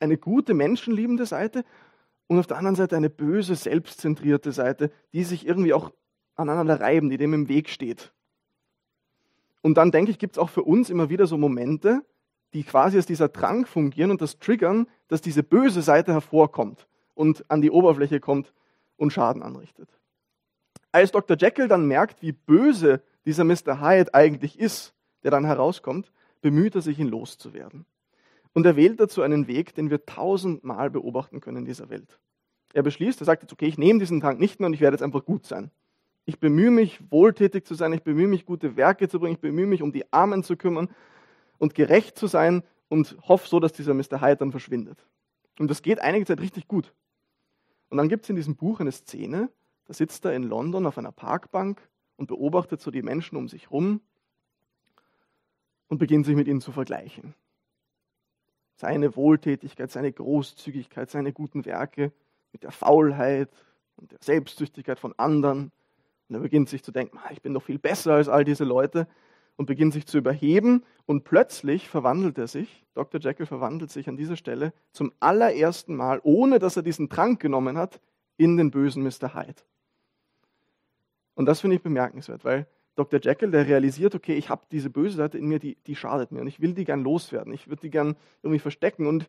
eine 0.01 0.17
gute, 0.17 0.55
menschenliebende 0.55 1.27
Seite 1.27 1.65
und 2.27 2.39
auf 2.39 2.47
der 2.47 2.57
anderen 2.57 2.77
Seite 2.77 2.97
eine 2.97 3.11
böse, 3.11 3.55
selbstzentrierte 3.55 4.53
Seite, 4.53 4.91
die 5.13 5.25
sich 5.25 5.47
irgendwie 5.47 5.75
auch 5.75 5.93
aneinander 6.37 6.81
reiben, 6.81 7.11
die 7.11 7.17
dem 7.17 7.35
im 7.35 7.49
Weg 7.49 7.69
steht. 7.69 8.13
Und 9.61 9.75
dann 9.75 9.91
denke 9.91 10.11
ich, 10.11 10.19
gibt 10.19 10.37
es 10.37 10.39
auch 10.39 10.51
für 10.51 10.63
uns 10.63 10.91
immer 10.91 11.11
wieder 11.11 11.27
so 11.27 11.39
Momente, 11.39 12.03
die 12.55 12.63
quasi 12.63 12.97
als 12.97 13.07
dieser 13.07 13.29
Drang 13.29 13.67
fungieren 13.67 14.11
und 14.11 14.23
das 14.23 14.39
triggern, 14.39 14.87
dass 15.09 15.21
diese 15.21 15.43
böse 15.43 15.83
Seite 15.83 16.13
hervorkommt 16.13 16.87
und 17.15 17.45
an 17.51 17.61
die 17.61 17.71
Oberfläche 17.71 18.21
kommt 18.21 18.53
und 18.97 19.13
Schaden 19.13 19.43
anrichtet. 19.43 19.89
Als 20.93 21.11
Dr. 21.11 21.37
Jekyll 21.37 21.67
dann 21.67 21.87
merkt, 21.87 22.23
wie 22.23 22.33
böse 22.33 23.03
dieser 23.27 23.43
Mr. 23.43 23.81
Hyde 23.81 24.15
eigentlich 24.15 24.59
ist, 24.59 24.95
der 25.25 25.33
dann 25.33 25.45
herauskommt, 25.45 26.13
bemüht 26.41 26.77
er 26.77 26.83
sich, 26.83 26.99
ihn 26.99 27.09
loszuwerden. 27.09 27.87
Und 28.53 28.65
er 28.67 28.77
wählt 28.77 29.01
dazu 29.01 29.23
einen 29.23 29.49
Weg, 29.49 29.75
den 29.75 29.91
wir 29.91 30.07
tausendmal 30.07 30.91
beobachten 30.91 31.41
können 31.41 31.59
in 31.59 31.65
dieser 31.65 31.91
Welt. 31.91 32.21
Er 32.73 32.85
beschließt, 32.85 33.21
er 33.21 33.25
sagt 33.25 33.43
jetzt, 33.43 33.53
okay, 33.53 33.67
ich 33.67 33.79
nehme 33.79 33.99
diesen 33.99 34.21
Trank 34.21 34.39
nicht 34.39 34.61
mehr 34.61 34.69
und 34.69 34.75
ich 34.75 34.81
werde 34.81 34.95
jetzt 34.95 35.03
einfach 35.03 35.25
gut 35.25 35.45
sein. 35.47 35.73
Ich 36.25 36.39
bemühe 36.39 36.71
mich, 36.71 37.01
wohltätig 37.11 37.67
zu 37.67 37.75
sein, 37.75 37.93
ich 37.93 38.03
bemühe 38.03 38.29
mich, 38.29 38.47
gute 38.47 38.77
Werke 38.77 39.09
zu 39.09 39.19
bringen, 39.19 39.35
ich 39.35 39.41
bemühe 39.41 39.67
mich, 39.67 39.83
um 39.83 39.93
die 39.93 40.13
Armen 40.13 40.45
zu 40.45 40.57
kümmern 40.57 40.89
und 41.65 41.75
gerecht 41.75 42.19
zu 42.19 42.27
sein 42.27 42.63
und 42.89 43.17
hoffe 43.27 43.49
so, 43.49 43.59
dass 43.59 43.73
dieser 43.73 43.95
Mr. 43.95 44.21
Hyde 44.21 44.37
dann 44.37 44.51
verschwindet. 44.51 45.09
Und 45.59 45.71
das 45.71 45.81
geht 45.81 45.99
einige 45.99 46.27
Zeit 46.27 46.41
richtig 46.41 46.69
gut. 46.69 46.93
Und 47.89 47.97
dann 47.97 48.11
gibt 48.11 48.25
es 48.25 48.31
in 48.31 48.37
diesem 48.37 48.55
Buch 48.55 48.81
eine 48.81 48.93
Szene, 48.93 49.49
da 49.87 49.95
sitzt 49.95 50.27
er 50.27 50.35
in 50.35 50.43
London 50.43 50.85
auf 50.85 50.99
einer 50.99 51.11
Parkbank 51.11 51.81
und 52.17 52.27
beobachtet 52.27 52.83
so 52.83 52.91
die 52.91 53.01
Menschen 53.01 53.37
um 53.37 53.49
sich 53.49 53.71
rum 53.71 54.03
und 55.89 55.97
beginnt 55.97 56.27
sich 56.27 56.37
mit 56.37 56.49
ihnen 56.49 56.61
zu 56.61 56.71
vergleichen. 56.71 57.35
Seine 58.77 59.17
Wohltätigkeit, 59.17 59.91
seine 59.91 60.13
Großzügigkeit, 60.13 61.11
seine 61.11 61.33
guten 61.33 61.65
Werke 61.65 62.13
mit 62.53 62.63
der 62.63 62.73
Faulheit 62.73 63.49
und 63.97 64.13
der 64.13 64.19
Selbstsüchtigkeit 64.21 64.99
von 64.99 65.15
anderen. 65.19 65.73
Und 66.29 66.35
er 66.35 66.41
beginnt 66.41 66.69
sich 66.69 66.83
zu 66.85 66.93
denken, 66.93 67.17
ah, 67.25 67.31
ich 67.31 67.41
bin 67.41 67.55
doch 67.55 67.63
viel 67.63 67.79
besser 67.79 68.13
als 68.13 68.29
all 68.29 68.45
diese 68.45 68.65
Leute 68.65 69.09
und 69.57 69.67
beginnt 69.67 69.93
sich 69.93 70.07
zu 70.07 70.19
überheben 70.19 70.83
und 71.07 71.25
plötzlich 71.25 71.89
verwandelt 71.89 72.39
er 72.39 72.49
sich, 72.49 72.85
Dr. 72.95 73.21
Jekyll 73.21 73.47
verwandelt 73.47 73.91
sich 73.91 74.09
an 74.09 74.17
dieser 74.17 74.37
Stelle 74.37 74.73
zum 74.93 75.13
allerersten 75.21 75.95
Mal, 75.95 76.21
ohne 76.23 76.59
dass 76.59 76.77
er 76.77 76.83
diesen 76.83 77.09
Trank 77.09 77.41
genommen 77.41 77.77
hat, 77.77 78.01
in 78.37 78.57
den 78.57 78.71
bösen 78.71 79.03
Mr. 79.03 79.35
Hyde. 79.35 79.63
Und 81.35 81.47
das 81.47 81.61
finde 81.61 81.77
ich 81.77 81.83
bemerkenswert, 81.83 82.45
weil 82.45 82.67
Dr. 82.97 83.21
Jekyll, 83.21 83.51
der 83.51 83.67
realisiert, 83.67 84.15
okay, 84.15 84.35
ich 84.35 84.49
habe 84.49 84.63
diese 84.71 84.91
böse 84.91 85.17
Seite 85.17 85.39
in 85.39 85.47
mir, 85.47 85.59
die, 85.59 85.77
die 85.87 85.97
schadet 85.97 86.31
mir 86.31 86.41
und 86.41 86.47
ich 86.47 86.61
will 86.61 86.75
die 86.75 86.85
gern 86.85 87.03
loswerden. 87.03 87.53
Ich 87.53 87.69
würde 87.69 87.83
die 87.83 87.91
gern 87.91 88.17
irgendwie 88.43 88.61
verstecken 88.61 89.07
und 89.07 89.29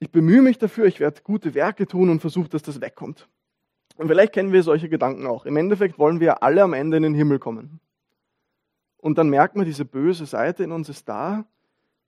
ich 0.00 0.10
bemühe 0.10 0.42
mich 0.42 0.58
dafür, 0.58 0.86
ich 0.86 0.98
werde 0.98 1.22
gute 1.22 1.54
Werke 1.54 1.86
tun 1.86 2.10
und 2.10 2.20
versuche, 2.20 2.48
dass 2.48 2.62
das 2.62 2.80
wegkommt. 2.80 3.28
Und 3.96 4.08
vielleicht 4.08 4.32
kennen 4.32 4.52
wir 4.52 4.64
solche 4.64 4.88
Gedanken 4.88 5.26
auch. 5.26 5.46
Im 5.46 5.56
Endeffekt 5.56 6.00
wollen 6.00 6.18
wir 6.18 6.42
alle 6.42 6.62
am 6.62 6.72
Ende 6.72 6.96
in 6.96 7.04
den 7.04 7.14
Himmel 7.14 7.38
kommen. 7.38 7.80
Und 9.04 9.18
dann 9.18 9.28
merkt 9.28 9.54
man, 9.54 9.66
diese 9.66 9.84
böse 9.84 10.24
Seite 10.24 10.64
in 10.64 10.72
uns 10.72 10.88
ist 10.88 11.06
da 11.10 11.44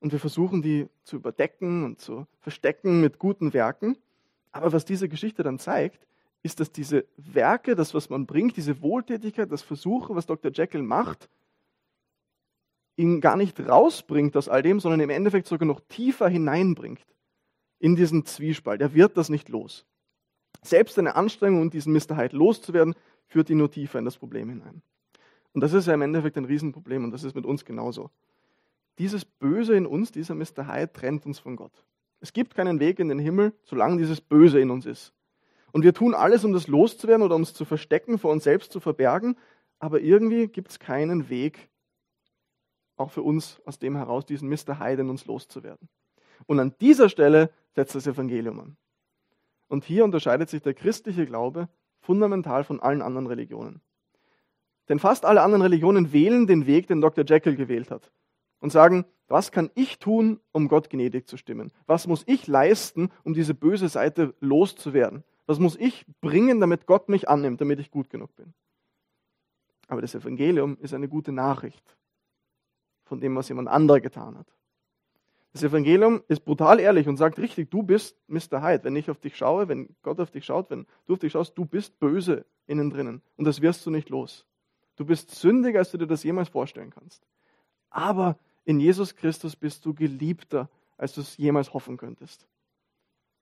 und 0.00 0.12
wir 0.12 0.18
versuchen 0.18 0.62
die 0.62 0.88
zu 1.04 1.16
überdecken 1.16 1.84
und 1.84 2.00
zu 2.00 2.26
verstecken 2.40 3.02
mit 3.02 3.18
guten 3.18 3.52
Werken. 3.52 3.98
Aber 4.50 4.72
was 4.72 4.86
diese 4.86 5.06
Geschichte 5.06 5.42
dann 5.42 5.58
zeigt, 5.58 6.06
ist, 6.42 6.58
dass 6.58 6.72
diese 6.72 7.04
Werke, 7.18 7.74
das, 7.76 7.92
was 7.92 8.08
man 8.08 8.24
bringt, 8.24 8.56
diese 8.56 8.80
Wohltätigkeit, 8.80 9.52
das 9.52 9.60
Versuchen, 9.60 10.16
was 10.16 10.24
Dr. 10.24 10.50
Jekyll 10.50 10.80
macht, 10.80 11.28
ihn 12.96 13.20
gar 13.20 13.36
nicht 13.36 13.60
rausbringt 13.60 14.34
aus 14.34 14.48
all 14.48 14.62
dem, 14.62 14.80
sondern 14.80 15.00
im 15.00 15.10
Endeffekt 15.10 15.48
sogar 15.48 15.66
noch 15.66 15.82
tiefer 15.90 16.30
hineinbringt 16.30 17.04
in 17.78 17.94
diesen 17.94 18.24
Zwiespalt. 18.24 18.80
Er 18.80 18.94
wird 18.94 19.18
das 19.18 19.28
nicht 19.28 19.50
los. 19.50 19.84
Selbst 20.62 20.98
eine 20.98 21.14
Anstrengung, 21.14 21.60
um 21.60 21.68
diesen 21.68 21.92
Mr. 21.92 22.16
Hyde 22.16 22.34
loszuwerden, 22.34 22.94
führt 23.26 23.50
ihn 23.50 23.58
nur 23.58 23.70
tiefer 23.70 23.98
in 23.98 24.06
das 24.06 24.16
Problem 24.16 24.48
hinein. 24.48 24.80
Und 25.56 25.62
das 25.62 25.72
ist 25.72 25.86
ja 25.86 25.94
im 25.94 26.02
Endeffekt 26.02 26.36
ein 26.36 26.44
Riesenproblem 26.44 27.04
und 27.04 27.12
das 27.12 27.24
ist 27.24 27.34
mit 27.34 27.46
uns 27.46 27.64
genauso. 27.64 28.10
Dieses 28.98 29.24
Böse 29.24 29.74
in 29.74 29.86
uns, 29.86 30.12
dieser 30.12 30.34
Mr. 30.34 30.68
Hyde, 30.70 30.92
trennt 30.92 31.24
uns 31.24 31.38
von 31.38 31.56
Gott. 31.56 31.72
Es 32.20 32.34
gibt 32.34 32.54
keinen 32.54 32.78
Weg 32.78 32.98
in 32.98 33.08
den 33.08 33.18
Himmel, 33.18 33.54
solange 33.64 33.96
dieses 33.96 34.20
Böse 34.20 34.60
in 34.60 34.70
uns 34.70 34.84
ist. 34.84 35.14
Und 35.72 35.82
wir 35.82 35.94
tun 35.94 36.12
alles, 36.12 36.44
um 36.44 36.52
das 36.52 36.66
loszuwerden 36.66 37.22
oder 37.22 37.36
um 37.36 37.40
es 37.40 37.54
zu 37.54 37.64
verstecken, 37.64 38.18
vor 38.18 38.32
uns 38.32 38.44
selbst 38.44 38.70
zu 38.70 38.80
verbergen, 38.80 39.38
aber 39.78 40.02
irgendwie 40.02 40.46
gibt 40.46 40.72
es 40.72 40.78
keinen 40.78 41.30
Weg, 41.30 41.70
auch 42.98 43.10
für 43.10 43.22
uns 43.22 43.58
aus 43.64 43.78
dem 43.78 43.96
heraus, 43.96 44.26
diesen 44.26 44.50
Mr. 44.50 44.78
Hyde 44.78 45.00
in 45.00 45.08
uns 45.08 45.24
loszuwerden. 45.24 45.88
Und 46.44 46.60
an 46.60 46.74
dieser 46.82 47.08
Stelle 47.08 47.50
setzt 47.74 47.94
das 47.94 48.06
Evangelium 48.06 48.60
an. 48.60 48.76
Und 49.68 49.84
hier 49.84 50.04
unterscheidet 50.04 50.50
sich 50.50 50.60
der 50.60 50.74
christliche 50.74 51.24
Glaube 51.24 51.70
fundamental 52.00 52.62
von 52.62 52.78
allen 52.78 53.00
anderen 53.00 53.26
Religionen. 53.26 53.80
Denn 54.88 54.98
fast 54.98 55.24
alle 55.24 55.42
anderen 55.42 55.62
Religionen 55.62 56.12
wählen 56.12 56.46
den 56.46 56.66
Weg, 56.66 56.86
den 56.86 57.00
Dr. 57.00 57.24
Jekyll 57.24 57.56
gewählt 57.56 57.90
hat. 57.90 58.12
Und 58.60 58.70
sagen, 58.70 59.04
was 59.28 59.50
kann 59.50 59.70
ich 59.74 59.98
tun, 59.98 60.40
um 60.52 60.68
Gott 60.68 60.88
gnädig 60.88 61.26
zu 61.26 61.36
stimmen? 61.36 61.72
Was 61.86 62.06
muss 62.06 62.22
ich 62.26 62.46
leisten, 62.46 63.10
um 63.24 63.34
diese 63.34 63.54
böse 63.54 63.88
Seite 63.88 64.34
loszuwerden? 64.40 65.24
Was 65.46 65.58
muss 65.58 65.76
ich 65.76 66.06
bringen, 66.20 66.60
damit 66.60 66.86
Gott 66.86 67.08
mich 67.08 67.28
annimmt, 67.28 67.60
damit 67.60 67.80
ich 67.80 67.90
gut 67.90 68.10
genug 68.10 68.34
bin? 68.36 68.54
Aber 69.88 70.00
das 70.00 70.14
Evangelium 70.14 70.76
ist 70.80 70.94
eine 70.94 71.08
gute 71.08 71.32
Nachricht 71.32 71.96
von 73.04 73.20
dem, 73.20 73.36
was 73.36 73.48
jemand 73.48 73.68
anderer 73.68 74.00
getan 74.00 74.36
hat. 74.36 74.46
Das 75.52 75.62
Evangelium 75.62 76.22
ist 76.28 76.44
brutal 76.44 76.80
ehrlich 76.80 77.08
und 77.08 77.16
sagt 77.16 77.38
richtig, 77.38 77.70
du 77.70 77.82
bist 77.82 78.18
Mr. 78.26 78.62
Hyde. 78.62 78.84
Wenn 78.84 78.96
ich 78.96 79.10
auf 79.10 79.18
dich 79.18 79.36
schaue, 79.36 79.68
wenn 79.68 79.96
Gott 80.02 80.20
auf 80.20 80.30
dich 80.30 80.44
schaut, 80.44 80.70
wenn 80.70 80.86
du 81.06 81.14
auf 81.14 81.18
dich 81.18 81.32
schaust, 81.32 81.56
du 81.56 81.64
bist 81.64 81.98
böse 81.98 82.44
innen 82.66 82.90
drinnen. 82.90 83.22
Und 83.36 83.46
das 83.46 83.62
wirst 83.62 83.86
du 83.86 83.90
nicht 83.90 84.10
los. 84.10 84.44
Du 84.96 85.04
bist 85.04 85.30
sündiger, 85.34 85.78
als 85.80 85.90
du 85.90 85.98
dir 85.98 86.06
das 86.06 86.22
jemals 86.22 86.48
vorstellen 86.48 86.90
kannst. 86.90 87.26
Aber 87.90 88.38
in 88.64 88.80
Jesus 88.80 89.14
Christus 89.14 89.56
bist 89.56 89.84
du 89.84 89.94
geliebter, 89.94 90.68
als 90.96 91.14
du 91.14 91.20
es 91.20 91.36
jemals 91.36 91.72
hoffen 91.72 91.96
könntest. 91.96 92.46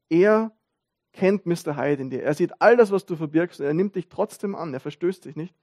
Er 0.08 0.52
kennt 1.12 1.46
Mr. 1.46 1.76
Hyde 1.76 2.02
in 2.02 2.10
dir. 2.10 2.22
Er 2.22 2.34
sieht 2.34 2.60
all 2.60 2.76
das, 2.76 2.90
was 2.90 3.06
du 3.06 3.16
verbirgst 3.16 3.60
und 3.60 3.66
er 3.66 3.74
nimmt 3.74 3.94
dich 3.94 4.08
trotzdem 4.08 4.54
an. 4.54 4.74
Er 4.74 4.80
verstößt 4.80 5.24
dich 5.24 5.36
nicht. 5.36 5.54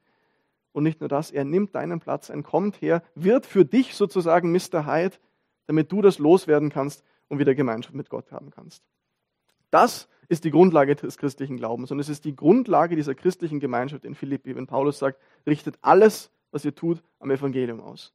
Und 0.72 0.84
nicht 0.84 1.02
nur 1.02 1.10
das, 1.10 1.32
er 1.32 1.44
nimmt 1.44 1.76
deinen 1.76 2.00
Platz 2.00 2.30
er 2.30 2.42
kommt 2.44 2.82
her, 2.82 3.04
wird 3.14 3.46
für 3.46 3.66
dich 3.66 3.94
sozusagen 3.96 4.54
Mr. 4.54 4.86
Hyde 4.86 5.18
damit 5.72 5.90
du 5.90 6.02
das 6.02 6.20
loswerden 6.20 6.70
kannst 6.70 7.02
und 7.30 7.40
wieder 7.40 7.56
Gemeinschaft 7.56 7.96
mit 7.96 8.10
Gott 8.10 8.32
haben 8.34 8.52
kannst. 8.52 8.84
Das 9.70 10.10
ist 10.32 10.46
die 10.46 10.52
Grundlage 10.52 10.96
des 10.96 11.18
christlichen 11.18 11.58
Glaubens 11.58 11.92
und 11.92 12.00
es 12.00 12.08
ist 12.08 12.24
die 12.24 12.34
Grundlage 12.34 12.96
dieser 12.96 13.14
christlichen 13.14 13.60
Gemeinschaft 13.60 14.06
in 14.06 14.16
Philippi, 14.16 14.56
wenn 14.56 14.66
Paulus 14.66 14.98
sagt, 14.98 15.20
richtet 15.46 15.78
alles, 15.82 16.32
was 16.52 16.64
ihr 16.64 16.74
tut, 16.74 17.04
am 17.20 17.32
Evangelium 17.32 17.82
aus. 17.82 18.14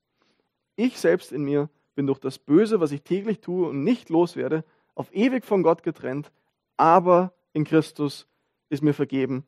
Ich 0.76 0.98
selbst 0.98 1.30
in 1.30 1.44
mir 1.44 1.68
bin 1.94 2.06
durch 2.06 2.18
das 2.18 2.38
Böse, 2.38 2.80
was 2.80 2.90
ich 2.90 3.02
täglich 3.02 3.40
tue 3.40 3.68
und 3.68 3.84
nicht 3.84 4.08
loswerde, 4.08 4.64
auf 4.94 5.14
ewig 5.14 5.44
von 5.44 5.62
Gott 5.62 5.82
getrennt, 5.82 6.32
aber 6.78 7.34
in 7.52 7.64
Christus 7.64 8.26
ist 8.70 8.82
mir 8.82 8.94
vergeben 8.94 9.44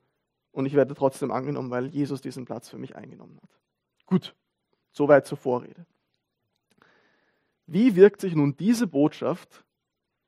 und 0.52 0.66
ich 0.66 0.74
werde 0.74 0.92
trotzdem 0.92 1.30
angenommen, 1.30 1.70
weil 1.70 1.86
Jesus 1.86 2.20
diesen 2.20 2.44
Platz 2.44 2.68
für 2.68 2.76
mich 2.76 2.96
eingenommen 2.96 3.38
hat. 3.42 3.58
Gut, 4.04 4.34
soweit 4.92 5.26
zur 5.26 5.38
Vorrede. 5.38 5.86
Wie 7.66 7.96
wirkt 7.96 8.20
sich 8.20 8.34
nun 8.34 8.58
diese 8.58 8.86
Botschaft 8.86 9.64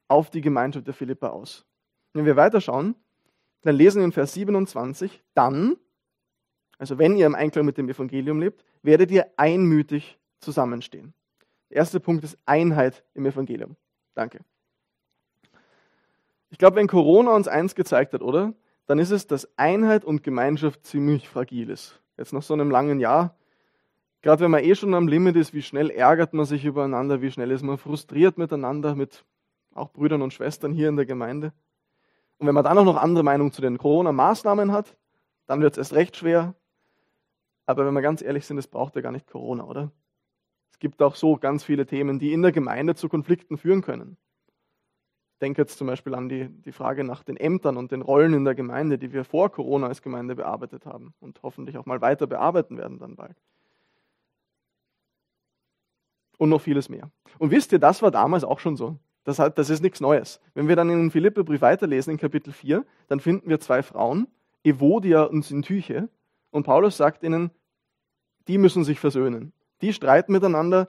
auf 0.09 0.31
die 0.31 0.41
Gemeinschaft 0.41 0.87
der 0.87 0.95
Philippa 0.95 1.29
aus? 1.29 1.67
Wenn 2.13 2.25
wir 2.25 2.37
weiterschauen, 2.37 2.95
dann 3.63 3.75
lesen 3.75 4.01
wir 4.01 4.07
in 4.07 4.13
Vers 4.13 4.35
27, 4.35 5.23
dann, 5.35 5.77
also 6.79 6.99
wenn 6.99 7.17
ihr 7.17 7.27
im 7.27 7.35
Einklang 7.35 7.65
mit 7.65 7.79
dem 7.79 7.89
Evangelium 7.89 8.41
lebt, 8.41 8.65
werdet 8.83 9.11
ihr 9.11 9.27
einmütig 9.37 10.19
zusammenstehen. 10.39 11.13
Der 11.69 11.79
erste 11.79 12.01
Punkt 12.01 12.25
ist 12.25 12.39
Einheit 12.47 13.05
im 13.15 13.27
Evangelium. 13.27 13.77
Danke. 14.15 14.41
Ich 16.51 16.59
glaube, 16.59 16.77
wenn 16.77 16.89
Corona 16.89 17.35
uns 17.35 17.47
eins 17.47 17.75
gezeigt 17.75 18.13
hat, 18.13 18.23
oder? 18.23 18.55
Dann 18.87 18.99
ist 18.99 19.11
es, 19.11 19.27
dass 19.27 19.49
Einheit 19.57 20.05
und 20.05 20.25
Gemeinschaft 20.25 20.85
ziemlich 20.85 21.29
fragil 21.29 21.71
ist. 21.71 22.01
Jetzt 22.17 22.33
nach 22.33 22.43
so 22.43 22.55
einem 22.55 22.71
langen 22.71 22.99
Jahr 22.99 23.37
Gerade 24.23 24.45
wenn 24.45 24.51
man 24.51 24.63
eh 24.63 24.75
schon 24.75 24.95
am 24.95 25.09
Limit 25.09 25.37
ist, 25.37 25.55
wie 25.55 25.63
schnell 25.63 25.91
ärgert 25.91 26.35
man 26.35 26.45
sich 26.45 26.65
übereinander, 26.65 27.23
wie 27.23 27.31
schnell 27.31 27.51
ist 27.51 27.63
man 27.63 27.79
frustriert 27.79 28.37
miteinander, 28.37 28.95
mit 28.95 29.25
auch 29.73 29.91
Brüdern 29.93 30.21
und 30.21 30.35
Schwestern 30.35 30.73
hier 30.73 30.89
in 30.89 30.97
der 30.97 31.07
Gemeinde. 31.07 31.53
Und 32.41 32.47
wenn 32.47 32.55
man 32.55 32.65
dann 32.65 32.79
auch 32.79 32.85
noch 32.85 32.97
andere 32.97 33.23
Meinungen 33.23 33.53
zu 33.53 33.61
den 33.61 33.79
Corona-Maßnahmen 33.79 34.73
hat, 34.73 34.97
dann 35.47 35.61
wird 35.61 35.75
es 35.75 35.79
erst 35.79 35.93
recht 35.93 36.17
schwer. 36.17 36.55
Aber 37.67 37.87
wenn 37.87 37.93
wir 37.93 38.01
ganz 38.01 38.23
ehrlich 38.23 38.47
sind, 38.47 38.57
es 38.59 38.67
braucht 38.67 38.97
ja 38.97 39.03
gar 39.03 39.13
nicht 39.13 39.27
Corona, 39.27 39.65
oder? 39.65 39.93
Es 40.73 40.79
gibt 40.79 41.03
auch 41.03 41.17
so 41.17 41.37
ganz 41.37 41.63
viele 41.63 41.85
Themen, 41.85 42.19
die 42.19 42.33
in 42.33 42.41
der 42.41 42.51
Gemeinde 42.51 42.95
zu 42.95 43.11
Konflikten 43.11 43.59
führen 43.59 43.83
können. 43.83 44.17
Ich 45.35 45.39
denke 45.41 45.61
jetzt 45.61 45.77
zum 45.77 45.87
Beispiel 45.87 46.15
an 46.15 46.31
die, 46.31 46.49
die 46.49 46.73
Frage 46.73 47.05
nach 47.05 47.23
den 47.23 47.37
Ämtern 47.37 47.77
und 47.77 47.93
den 47.93 48.01
Rollen 48.01 48.33
in 48.33 48.45
der 48.45 48.55
Gemeinde, 48.55 48.97
die 48.97 49.13
wir 49.13 49.25
vor 49.25 49.51
Corona 49.51 49.89
als 49.89 50.01
Gemeinde 50.01 50.35
bearbeitet 50.35 50.87
haben 50.87 51.13
und 51.21 51.43
hoffentlich 51.43 51.77
auch 51.77 51.87
mal 51.87 52.01
weiter 52.01 52.27
bearbeiten 52.27 52.79
werden 52.79 52.99
dann 52.99 53.17
bald 53.17 53.37
und 56.41 56.49
noch 56.49 56.63
vieles 56.63 56.89
mehr. 56.89 57.11
Und 57.39 57.51
wisst 57.51 57.71
ihr, 57.73 57.79
das 57.79 58.01
war 58.01 58.11
damals 58.11 58.45
auch 58.45 58.61
schon 58.61 58.75
so. 58.75 58.99
Das, 59.31 59.39
hat, 59.39 59.59
das 59.59 59.71
ist 59.71 59.81
nichts 59.81 60.01
Neues. 60.01 60.41
Wenn 60.55 60.67
wir 60.67 60.75
dann 60.75 60.91
in 60.91 60.99
den 60.99 61.11
Philipperbrief 61.13 61.61
weiterlesen, 61.61 62.11
in 62.11 62.19
Kapitel 62.19 62.53
4, 62.53 62.85
dann 63.07 63.21
finden 63.21 63.49
wir 63.49 63.61
zwei 63.61 63.81
Frauen, 63.81 64.27
Evodia 64.65 65.23
und 65.23 65.45
Syntyche. 65.45 66.09
Und 66.51 66.65
Paulus 66.65 66.97
sagt 66.97 67.23
ihnen, 67.23 67.53
die 68.49 68.59
müssen 68.59 68.83
sich 68.83 68.99
versöhnen. 68.99 69.53
Die 69.83 69.93
streiten 69.93 70.33
miteinander 70.33 70.89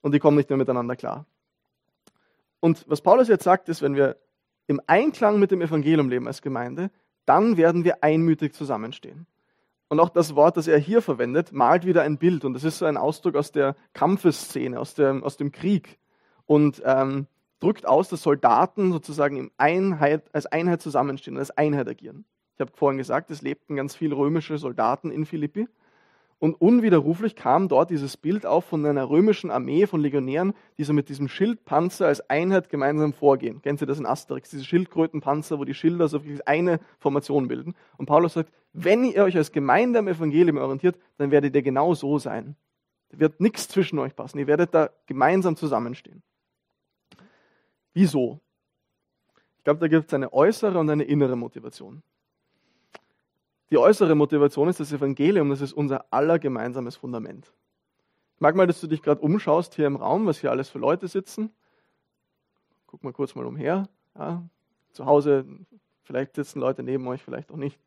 und 0.00 0.12
die 0.12 0.18
kommen 0.18 0.36
nicht 0.36 0.50
mehr 0.50 0.56
miteinander 0.56 0.96
klar. 0.96 1.24
Und 2.58 2.84
was 2.88 3.00
Paulus 3.00 3.28
jetzt 3.28 3.44
sagt, 3.44 3.68
ist, 3.68 3.80
wenn 3.80 3.94
wir 3.94 4.16
im 4.66 4.80
Einklang 4.88 5.38
mit 5.38 5.52
dem 5.52 5.62
Evangelium 5.62 6.08
leben 6.08 6.26
als 6.26 6.42
Gemeinde, 6.42 6.90
dann 7.26 7.56
werden 7.56 7.84
wir 7.84 8.02
einmütig 8.02 8.54
zusammenstehen. 8.54 9.28
Und 9.86 10.00
auch 10.00 10.08
das 10.08 10.34
Wort, 10.34 10.56
das 10.56 10.66
er 10.66 10.78
hier 10.78 11.00
verwendet, 11.00 11.52
malt 11.52 11.86
wieder 11.86 12.02
ein 12.02 12.18
Bild. 12.18 12.44
Und 12.44 12.54
das 12.54 12.64
ist 12.64 12.78
so 12.78 12.86
ein 12.86 12.96
Ausdruck 12.96 13.36
aus 13.36 13.52
der 13.52 13.76
Kampfeszene, 13.92 14.80
aus, 14.80 14.94
der, 14.94 15.20
aus 15.22 15.36
dem 15.36 15.52
Krieg. 15.52 16.00
Und 16.44 16.82
ähm, 16.84 17.28
drückt 17.60 17.86
aus, 17.86 18.08
dass 18.08 18.22
Soldaten 18.22 18.92
sozusagen 18.92 19.50
Einheit, 19.56 20.22
als 20.34 20.46
Einheit 20.46 20.82
zusammenstehen, 20.82 21.38
als 21.38 21.50
Einheit 21.50 21.88
agieren. 21.88 22.24
Ich 22.54 22.60
habe 22.60 22.72
vorhin 22.74 22.98
gesagt, 22.98 23.30
es 23.30 23.42
lebten 23.42 23.76
ganz 23.76 23.94
viele 23.94 24.16
römische 24.16 24.58
Soldaten 24.58 25.10
in 25.10 25.26
Philippi. 25.26 25.68
Und 26.38 26.54
unwiderruflich 26.54 27.34
kam 27.34 27.68
dort 27.68 27.88
dieses 27.88 28.18
Bild 28.18 28.44
auf 28.44 28.66
von 28.66 28.84
einer 28.84 29.08
römischen 29.08 29.50
Armee 29.50 29.86
von 29.86 30.02
Legionären, 30.02 30.52
die 30.76 30.84
so 30.84 30.92
mit 30.92 31.08
diesem 31.08 31.28
Schildpanzer 31.28 32.06
als 32.06 32.28
Einheit 32.28 32.68
gemeinsam 32.68 33.14
vorgehen. 33.14 33.62
Kennen 33.62 33.78
Sie 33.78 33.86
das 33.86 33.98
in 33.98 34.04
Asterix? 34.04 34.50
Diese 34.50 34.64
Schildkrötenpanzer, 34.64 35.58
wo 35.58 35.64
die 35.64 35.72
Schilder 35.72 36.08
so 36.08 36.20
eine 36.44 36.80
Formation 36.98 37.48
bilden. 37.48 37.74
Und 37.96 38.04
Paulus 38.04 38.34
sagt, 38.34 38.52
wenn 38.74 39.04
ihr 39.04 39.24
euch 39.24 39.36
als 39.36 39.50
Gemeinde 39.50 39.98
am 39.98 40.08
Evangelium 40.08 40.58
orientiert, 40.58 40.98
dann 41.16 41.30
werdet 41.30 41.54
ihr 41.54 41.62
genau 41.62 41.94
so 41.94 42.18
sein. 42.18 42.54
Da 43.08 43.18
wird 43.18 43.40
nichts 43.40 43.68
zwischen 43.68 43.98
euch 43.98 44.14
passen. 44.14 44.38
Ihr 44.38 44.46
werdet 44.46 44.74
da 44.74 44.90
gemeinsam 45.06 45.56
zusammenstehen. 45.56 46.22
Wieso? 47.96 48.42
Ich 49.56 49.64
glaube, 49.64 49.80
da 49.80 49.88
gibt 49.88 50.08
es 50.08 50.12
eine 50.12 50.30
äußere 50.30 50.78
und 50.78 50.90
eine 50.90 51.04
innere 51.04 51.34
Motivation. 51.34 52.02
Die 53.70 53.78
äußere 53.78 54.14
Motivation 54.14 54.68
ist 54.68 54.80
das 54.80 54.92
Evangelium, 54.92 55.48
das 55.48 55.62
ist 55.62 55.72
unser 55.72 56.04
aller 56.10 56.38
gemeinsames 56.38 56.96
Fundament. 56.96 57.54
mag 58.38 58.54
mal, 58.54 58.66
dass 58.66 58.82
du 58.82 58.86
dich 58.86 59.00
gerade 59.00 59.22
umschaust 59.22 59.76
hier 59.76 59.86
im 59.86 59.96
Raum, 59.96 60.26
was 60.26 60.38
hier 60.38 60.50
alles 60.50 60.68
für 60.68 60.78
Leute 60.78 61.08
sitzen. 61.08 61.54
Guck 62.86 63.02
mal 63.02 63.14
kurz 63.14 63.34
mal 63.34 63.46
umher. 63.46 63.88
Ja, 64.14 64.46
zu 64.92 65.06
Hause, 65.06 65.46
vielleicht 66.02 66.34
sitzen 66.34 66.60
Leute 66.60 66.82
neben 66.82 67.08
euch, 67.08 67.22
vielleicht 67.22 67.50
auch 67.50 67.56
nicht. 67.56 67.80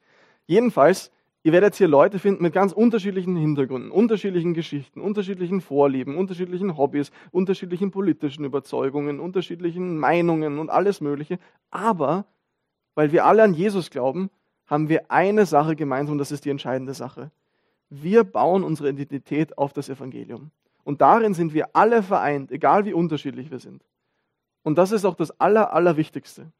Jedenfalls, 0.47 1.11
ihr 1.43 1.51
werdet 1.51 1.75
hier 1.75 1.87
Leute 1.87 2.19
finden 2.19 2.43
mit 2.43 2.53
ganz 2.53 2.71
unterschiedlichen 2.71 3.35
Hintergründen, 3.35 3.91
unterschiedlichen 3.91 4.53
Geschichten, 4.53 5.01
unterschiedlichen 5.01 5.61
Vorlieben, 5.61 6.17
unterschiedlichen 6.17 6.77
Hobbys, 6.77 7.11
unterschiedlichen 7.31 7.91
politischen 7.91 8.45
Überzeugungen, 8.45 9.19
unterschiedlichen 9.19 9.97
Meinungen 9.97 10.59
und 10.59 10.69
alles 10.69 11.01
Mögliche. 11.01 11.39
Aber, 11.71 12.25
weil 12.95 13.11
wir 13.11 13.25
alle 13.25 13.43
an 13.43 13.53
Jesus 13.53 13.89
glauben, 13.89 14.29
haben 14.65 14.89
wir 14.89 15.11
eine 15.11 15.45
Sache 15.45 15.75
gemeinsam 15.75 16.17
das 16.17 16.31
ist 16.31 16.45
die 16.45 16.49
entscheidende 16.49 16.93
Sache. 16.93 17.31
Wir 17.89 18.23
bauen 18.23 18.63
unsere 18.63 18.89
Identität 18.89 19.57
auf 19.57 19.73
das 19.73 19.89
Evangelium. 19.89 20.51
Und 20.83 21.01
darin 21.01 21.33
sind 21.33 21.53
wir 21.53 21.75
alle 21.75 22.03
vereint, 22.03 22.51
egal 22.51 22.85
wie 22.85 22.93
unterschiedlich 22.93 23.49
wir 23.51 23.59
sind. 23.59 23.83
Und 24.63 24.77
das 24.77 24.91
ist 24.91 25.05
auch 25.05 25.15
das 25.15 25.31
Aller, 25.39 25.73
Allerwichtigste. 25.73 26.51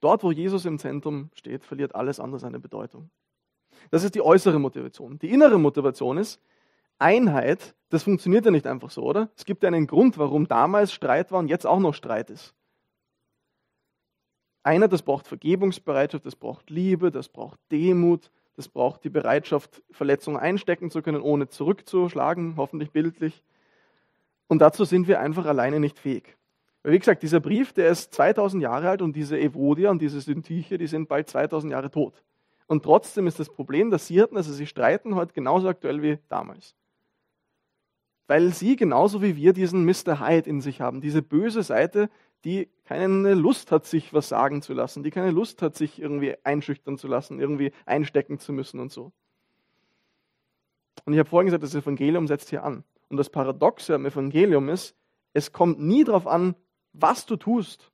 Dort, 0.00 0.22
wo 0.22 0.30
Jesus 0.30 0.64
im 0.64 0.78
Zentrum 0.78 1.30
steht, 1.34 1.64
verliert 1.64 1.94
alles 1.94 2.20
andere 2.20 2.40
seine 2.40 2.60
Bedeutung. 2.60 3.10
Das 3.90 4.04
ist 4.04 4.14
die 4.14 4.22
äußere 4.22 4.58
Motivation. 4.58 5.18
Die 5.18 5.30
innere 5.30 5.58
Motivation 5.58 6.18
ist, 6.18 6.40
Einheit, 6.98 7.74
das 7.88 8.02
funktioniert 8.02 8.44
ja 8.44 8.50
nicht 8.50 8.66
einfach 8.66 8.90
so, 8.90 9.02
oder? 9.02 9.30
Es 9.36 9.44
gibt 9.44 9.62
ja 9.62 9.68
einen 9.68 9.86
Grund, 9.86 10.18
warum 10.18 10.46
damals 10.46 10.92
Streit 10.92 11.32
war 11.32 11.38
und 11.38 11.48
jetzt 11.48 11.66
auch 11.66 11.80
noch 11.80 11.94
Streit 11.94 12.30
ist. 12.30 12.54
Einer, 14.62 14.88
das 14.88 15.02
braucht 15.02 15.26
Vergebungsbereitschaft, 15.26 16.26
das 16.26 16.36
braucht 16.36 16.68
Liebe, 16.68 17.10
das 17.10 17.28
braucht 17.28 17.58
Demut, 17.72 18.30
das 18.56 18.68
braucht 18.68 19.04
die 19.04 19.08
Bereitschaft, 19.08 19.82
Verletzungen 19.90 20.36
einstecken 20.36 20.90
zu 20.90 21.00
können, 21.00 21.22
ohne 21.22 21.48
zurückzuschlagen, 21.48 22.56
hoffentlich 22.58 22.90
bildlich. 22.90 23.42
Und 24.48 24.58
dazu 24.58 24.84
sind 24.84 25.08
wir 25.08 25.20
einfach 25.20 25.46
alleine 25.46 25.80
nicht 25.80 25.98
fähig. 25.98 26.36
Weil 26.82 26.92
wie 26.92 26.98
gesagt, 26.98 27.22
dieser 27.22 27.40
Brief, 27.40 27.72
der 27.72 27.88
ist 27.88 28.12
2000 28.12 28.62
Jahre 28.62 28.90
alt 28.90 29.00
und 29.02 29.16
diese 29.16 29.38
Evodia 29.38 29.90
und 29.90 30.02
diese 30.02 30.20
Syntyche, 30.20 30.76
die 30.76 30.86
sind 30.86 31.08
bald 31.08 31.28
2000 31.28 31.72
Jahre 31.72 31.90
tot. 31.90 32.22
Und 32.70 32.84
trotzdem 32.84 33.26
ist 33.26 33.40
das 33.40 33.48
Problem, 33.48 33.90
dass 33.90 34.06
Hirten, 34.06 34.36
also 34.36 34.52
sie 34.52 34.64
streiten 34.64 35.16
heute 35.16 35.32
genauso 35.32 35.66
aktuell 35.66 36.02
wie 36.04 36.20
damals. 36.28 36.76
Weil 38.28 38.54
sie 38.54 38.76
genauso 38.76 39.22
wie 39.22 39.34
wir 39.34 39.52
diesen 39.52 39.84
Mr. 39.84 40.20
Hyde 40.20 40.48
in 40.48 40.60
sich 40.60 40.80
haben, 40.80 41.00
diese 41.00 41.20
böse 41.20 41.64
Seite, 41.64 42.08
die 42.44 42.68
keine 42.84 43.34
Lust 43.34 43.72
hat, 43.72 43.86
sich 43.86 44.14
was 44.14 44.28
sagen 44.28 44.62
zu 44.62 44.72
lassen, 44.72 45.02
die 45.02 45.10
keine 45.10 45.32
Lust 45.32 45.62
hat, 45.62 45.74
sich 45.74 46.00
irgendwie 46.00 46.36
einschüchtern 46.44 46.96
zu 46.96 47.08
lassen, 47.08 47.40
irgendwie 47.40 47.72
einstecken 47.86 48.38
zu 48.38 48.52
müssen 48.52 48.78
und 48.78 48.92
so. 48.92 49.10
Und 51.06 51.12
ich 51.12 51.18
habe 51.18 51.28
vorhin 51.28 51.46
gesagt, 51.46 51.64
das 51.64 51.74
Evangelium 51.74 52.28
setzt 52.28 52.50
hier 52.50 52.62
an. 52.62 52.84
Und 53.08 53.16
das 53.16 53.30
Paradoxe 53.30 53.96
am 53.96 54.06
Evangelium 54.06 54.68
ist, 54.68 54.94
es 55.32 55.50
kommt 55.50 55.80
nie 55.80 56.04
darauf 56.04 56.28
an, 56.28 56.54
was 56.92 57.26
du 57.26 57.34
tust, 57.34 57.90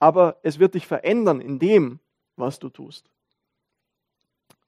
aber 0.00 0.40
es 0.42 0.58
wird 0.58 0.74
dich 0.74 0.88
verändern 0.88 1.40
in 1.40 1.60
dem, 1.60 2.00
was 2.34 2.58
du 2.58 2.70
tust. 2.70 3.08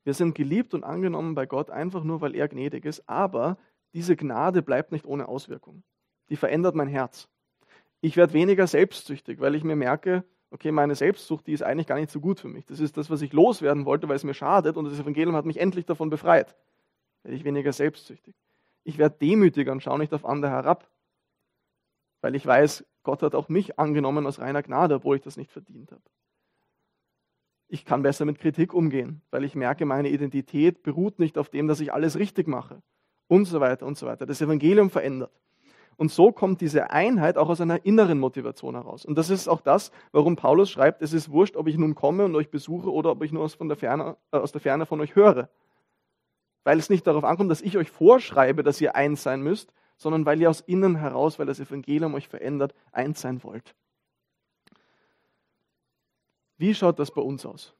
Wir 0.05 0.15
sind 0.15 0.35
geliebt 0.35 0.75
und 0.75 0.85
angenommen 0.85 1.35
bei 1.35 1.47
Gott 1.47 1.71
einfach 1.71 2.05
nur, 2.05 2.21
weil 2.21 2.35
er 2.35 2.49
gnädig 2.49 2.85
ist, 2.85 3.09
aber 3.09 3.59
diese 3.95 4.17
Gnade 4.17 4.63
bleibt 4.63 4.93
nicht 4.93 5.07
ohne 5.07 5.29
Auswirkung. 5.29 5.83
Die 6.29 6.37
verändert 6.37 6.75
mein 6.75 6.89
Herz. 6.89 7.29
Ich 8.01 8.17
werde 8.17 8.33
weniger 8.33 8.67
selbstsüchtig, 8.67 9.41
weil 9.41 9.55
ich 9.55 9.65
mir 9.65 9.77
merke, 9.77 10.25
okay, 10.51 10.73
meine 10.73 10.95
Selbstsucht, 10.95 11.47
die 11.47 11.53
ist 11.53 11.63
eigentlich 11.63 11.87
gar 11.87 11.99
nicht 11.99 12.11
so 12.11 12.21
gut 12.21 12.41
für 12.41 12.49
mich. 12.49 12.67
Das 12.67 12.81
ist 12.81 12.97
das, 12.97 13.11
was 13.11 13.23
ich 13.23 13.33
loswerden 13.33 13.85
wollte, 13.85 14.09
weil 14.09 14.17
es 14.17 14.25
mir 14.25 14.35
schadet 14.35 14.77
und 14.77 14.85
das 14.85 14.99
Evangelium 14.99 15.37
hat 15.37 15.47
mich 15.47 15.61
endlich 15.61 15.87
davon 15.87 16.11
befreit. 16.11 16.57
Werde 17.23 17.37
ich 17.37 17.45
weniger 17.45 17.73
selbstsüchtig. 17.73 18.35
Ich 18.85 18.99
werde 18.99 19.17
demütiger 19.19 19.73
und 19.73 19.83
schaue 19.83 19.99
nicht 19.99 20.13
auf 20.13 20.25
andere 20.25 20.51
herab, 20.51 20.91
weil 22.23 22.35
ich 22.35 22.45
weiß, 22.45 22.85
Gott 23.03 23.23
hat 23.23 23.35
auch 23.35 23.49
mich 23.49 23.79
angenommen 23.79 24.27
aus 24.27 24.41
reiner 24.41 24.63
Gnade, 24.63 24.97
obwohl 24.97 25.17
ich 25.17 25.23
das 25.23 25.37
nicht 25.37 25.53
verdient 25.53 25.93
habe. 25.93 26.03
Ich 27.73 27.87
kann 27.87 28.03
besser 28.03 28.27
mit 28.27 28.39
Kritik 28.39 28.75
umgehen, 28.75 29.23
weil 29.31 29.45
ich 29.45 29.55
merke, 29.55 29.87
meine 29.87 30.11
Identität 30.11 30.83
beruht 30.83 31.19
nicht 31.19 31.39
auf 31.39 31.49
dem, 31.49 31.69
dass 31.69 31.81
ich 31.81 31.91
alles 31.91 32.19
richtig 32.19 32.47
mache 32.47 32.83
und 33.29 33.47
so 33.47 33.61
weiter 33.61 33.87
und 33.87 33.97
so 33.97 34.05
weiter. 34.07 34.27
Das 34.27 34.43
Evangelium 34.43 34.91
verändert. 34.91 35.33
Und 35.97 36.13
so 36.13 36.33
kommt 36.33 36.61
diese 36.61 36.91
Einheit 36.91 37.39
auch 37.39 37.49
aus 37.49 37.63
einer 37.63 37.87
inneren 37.87 38.19
Motivation 38.19 38.75
heraus. 38.75 39.07
Und 39.07 39.17
das 39.17 39.31
ist 39.31 39.49
auch 39.49 39.63
das, 39.63 39.91
warum 40.11 40.37
Paulus 40.37 40.71
schreibt, 40.71 41.01
es 41.01 41.15
ist 41.15 41.31
wurscht, 41.31 41.57
ob 41.57 41.67
ich 41.67 41.79
nun 41.79 41.95
komme 41.95 42.27
und 42.27 42.37
euch 42.37 42.51
besuche 42.51 42.93
oder 42.93 43.11
ob 43.11 43.23
ich 43.23 43.33
nur 43.33 43.43
aus, 43.43 43.57
der 43.57 43.77
Ferne, 43.77 44.19
äh, 44.33 44.37
aus 44.37 44.53
der 44.53 44.61
Ferne 44.61 44.85
von 44.85 45.01
euch 45.01 45.17
höre. 45.17 45.49
Weil 46.65 46.79
es 46.79 46.91
nicht 46.91 47.07
darauf 47.07 47.25
ankommt, 47.25 47.51
dass 47.51 47.63
ich 47.63 47.79
euch 47.79 47.91
vorschreibe, 47.91 48.63
dass 48.63 48.83
ihr 48.83 48.97
eins 48.97 49.23
sein 49.23 49.41
müsst, 49.41 49.73
sondern 49.97 50.27
weil 50.27 50.43
ihr 50.43 50.51
aus 50.51 50.61
innen 50.61 50.97
heraus, 50.97 51.39
weil 51.39 51.47
das 51.47 51.59
Evangelium 51.59 52.13
euch 52.13 52.29
verändert, 52.29 52.75
eins 52.93 53.23
sein 53.23 53.43
wollt. 53.43 53.75
Wie 56.63 56.77
schaut 56.77 57.01
das 57.01 57.11
bei 57.11 57.21
uns 57.21 57.45
aus? 57.45 57.75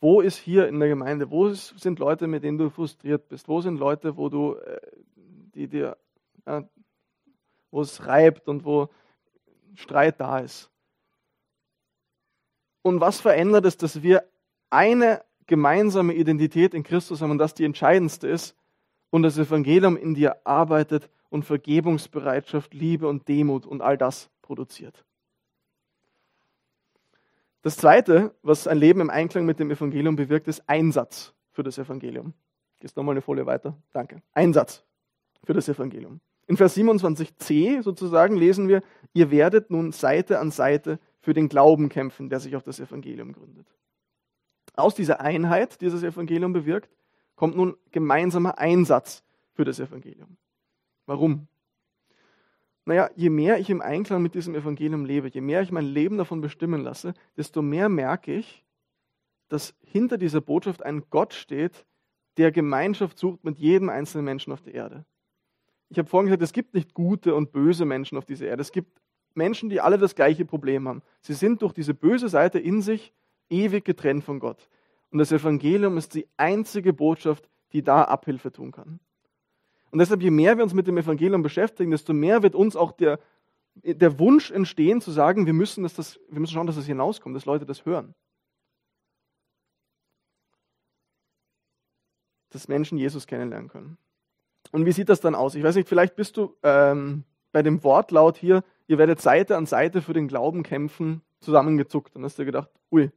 Wo 0.00 0.20
ist 0.20 0.36
hier 0.36 0.68
in 0.68 0.78
der 0.78 0.88
Gemeinde, 0.88 1.32
wo 1.32 1.48
sind 1.52 1.98
Leute, 1.98 2.28
mit 2.28 2.44
denen 2.44 2.58
du 2.58 2.70
frustriert 2.70 3.28
bist? 3.28 3.48
Wo 3.48 3.60
sind 3.60 3.76
Leute, 3.76 4.16
wo 4.16 4.28
du, 4.28 4.54
äh, 4.54 4.80
die 5.16 5.66
dir, 5.66 5.96
wo 7.72 7.80
es 7.80 8.06
reibt 8.06 8.46
und 8.46 8.64
wo 8.64 8.88
Streit 9.74 10.20
da 10.20 10.38
ist? 10.38 10.70
Und 12.82 13.00
was 13.00 13.20
verändert 13.20 13.64
es, 13.64 13.76
dass 13.76 14.04
wir 14.04 14.22
eine 14.70 15.24
gemeinsame 15.48 16.14
Identität 16.14 16.72
in 16.72 16.84
Christus 16.84 17.20
haben 17.20 17.32
und 17.32 17.38
das 17.38 17.54
die 17.54 17.64
entscheidendste 17.64 18.28
ist, 18.28 18.56
und 19.10 19.24
das 19.24 19.38
Evangelium 19.38 19.96
in 19.96 20.14
dir 20.14 20.36
arbeitet 20.46 21.10
und 21.30 21.44
Vergebungsbereitschaft, 21.44 22.72
Liebe 22.74 23.08
und 23.08 23.26
Demut 23.26 23.66
und 23.66 23.82
all 23.82 23.98
das 23.98 24.30
produziert. 24.40 25.04
Das 27.62 27.76
Zweite, 27.76 28.34
was 28.42 28.66
ein 28.66 28.78
Leben 28.78 29.00
im 29.00 29.10
Einklang 29.10 29.46
mit 29.46 29.60
dem 29.60 29.70
Evangelium 29.70 30.16
bewirkt, 30.16 30.48
ist 30.48 30.68
Einsatz 30.68 31.32
für 31.52 31.62
das 31.62 31.78
Evangelium. 31.78 32.34
Gehst 32.80 32.96
nochmal 32.96 33.14
eine 33.14 33.22
Folie 33.22 33.46
weiter. 33.46 33.76
Danke. 33.92 34.20
Einsatz 34.32 34.84
für 35.44 35.52
das 35.52 35.68
Evangelium. 35.68 36.20
In 36.48 36.56
Vers 36.56 36.76
27c 36.76 37.82
sozusagen 37.82 38.36
lesen 38.36 38.66
wir, 38.66 38.82
ihr 39.12 39.30
werdet 39.30 39.70
nun 39.70 39.92
Seite 39.92 40.40
an 40.40 40.50
Seite 40.50 40.98
für 41.20 41.34
den 41.34 41.48
Glauben 41.48 41.88
kämpfen, 41.88 42.28
der 42.28 42.40
sich 42.40 42.56
auf 42.56 42.64
das 42.64 42.80
Evangelium 42.80 43.32
gründet. 43.32 43.66
Aus 44.74 44.96
dieser 44.96 45.20
Einheit, 45.20 45.80
die 45.80 45.88
das 45.88 46.02
Evangelium 46.02 46.52
bewirkt, 46.52 46.90
kommt 47.36 47.56
nun 47.56 47.76
gemeinsamer 47.92 48.58
Einsatz 48.58 49.22
für 49.52 49.64
das 49.64 49.78
Evangelium. 49.78 50.36
Warum? 51.06 51.46
Naja, 52.84 53.10
je 53.14 53.30
mehr 53.30 53.58
ich 53.58 53.70
im 53.70 53.80
Einklang 53.80 54.22
mit 54.22 54.34
diesem 54.34 54.54
Evangelium 54.54 55.04
lebe, 55.04 55.28
je 55.28 55.40
mehr 55.40 55.62
ich 55.62 55.70
mein 55.70 55.84
Leben 55.84 56.18
davon 56.18 56.40
bestimmen 56.40 56.82
lasse, 56.82 57.14
desto 57.36 57.62
mehr 57.62 57.88
merke 57.88 58.34
ich, 58.34 58.64
dass 59.48 59.74
hinter 59.82 60.18
dieser 60.18 60.40
Botschaft 60.40 60.82
ein 60.82 61.04
Gott 61.10 61.34
steht, 61.34 61.86
der 62.38 62.50
Gemeinschaft 62.50 63.18
sucht 63.18 63.44
mit 63.44 63.58
jedem 63.58 63.88
einzelnen 63.88 64.24
Menschen 64.24 64.52
auf 64.52 64.62
der 64.62 64.74
Erde. 64.74 65.04
Ich 65.90 65.98
habe 65.98 66.08
vorhin 66.08 66.26
gesagt, 66.26 66.42
es 66.42 66.52
gibt 66.52 66.74
nicht 66.74 66.94
gute 66.94 67.34
und 67.34 67.52
böse 67.52 67.84
Menschen 67.84 68.16
auf 68.16 68.24
dieser 68.24 68.46
Erde. 68.46 68.62
Es 68.62 68.72
gibt 68.72 69.00
Menschen, 69.34 69.68
die 69.68 69.80
alle 69.80 69.98
das 69.98 70.14
gleiche 70.14 70.44
Problem 70.44 70.88
haben. 70.88 71.02
Sie 71.20 71.34
sind 71.34 71.62
durch 71.62 71.74
diese 71.74 71.94
böse 71.94 72.28
Seite 72.28 72.58
in 72.58 72.80
sich 72.80 73.12
ewig 73.50 73.84
getrennt 73.84 74.24
von 74.24 74.40
Gott. 74.40 74.68
Und 75.10 75.18
das 75.18 75.32
Evangelium 75.32 75.98
ist 75.98 76.14
die 76.14 76.26
einzige 76.38 76.94
Botschaft, 76.94 77.48
die 77.72 77.82
da 77.82 78.04
Abhilfe 78.04 78.50
tun 78.50 78.72
kann. 78.72 79.00
Und 79.92 80.00
deshalb, 80.00 80.22
je 80.22 80.30
mehr 80.30 80.56
wir 80.56 80.64
uns 80.64 80.74
mit 80.74 80.88
dem 80.88 80.98
Evangelium 80.98 81.42
beschäftigen, 81.42 81.90
desto 81.92 82.12
mehr 82.12 82.42
wird 82.42 82.56
uns 82.56 82.74
auch 82.74 82.92
der, 82.92 83.20
der 83.74 84.18
Wunsch 84.18 84.50
entstehen, 84.50 85.00
zu 85.00 85.12
sagen, 85.12 85.46
wir 85.46 85.52
müssen, 85.52 85.84
dass 85.84 85.94
das, 85.94 86.18
wir 86.28 86.40
müssen 86.40 86.54
schauen, 86.54 86.66
dass 86.66 86.76
das 86.76 86.86
hinauskommt, 86.86 87.36
dass 87.36 87.46
Leute 87.46 87.66
das 87.66 87.86
hören. 87.86 88.14
Dass 92.50 92.66
Menschen 92.66 92.98
Jesus 92.98 93.26
kennenlernen 93.26 93.68
können. 93.68 93.98
Und 94.72 94.84
wie 94.86 94.92
sieht 94.92 95.08
das 95.08 95.20
dann 95.20 95.34
aus? 95.34 95.54
Ich 95.54 95.62
weiß 95.62 95.76
nicht, 95.76 95.88
vielleicht 95.88 96.16
bist 96.16 96.36
du 96.36 96.56
ähm, 96.64 97.24
bei 97.52 97.62
dem 97.62 97.84
Wortlaut 97.84 98.36
hier, 98.36 98.64
ihr 98.88 98.98
werdet 98.98 99.20
Seite 99.20 99.56
an 99.56 99.66
Seite 99.66 100.02
für 100.02 100.14
den 100.14 100.26
Glauben 100.26 100.64
kämpfen, 100.64 101.22
zusammengezuckt. 101.40 102.16
Dann 102.16 102.24
hast 102.24 102.38
du 102.38 102.44
gedacht, 102.44 102.70
ui, 102.90 103.10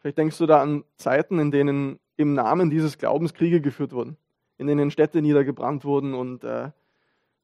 Vielleicht 0.00 0.18
denkst 0.18 0.38
du 0.38 0.46
da 0.46 0.62
an 0.62 0.84
Zeiten, 0.96 1.38
in 1.38 1.50
denen 1.50 1.98
im 2.16 2.34
Namen 2.34 2.70
dieses 2.70 2.98
Glaubens 2.98 3.34
Kriege 3.34 3.60
geführt 3.60 3.92
wurden, 3.92 4.16
in 4.58 4.66
denen 4.66 4.90
Städte 4.90 5.22
niedergebrannt 5.22 5.84
wurden 5.84 6.14
und 6.14 6.44
äh, 6.44 6.70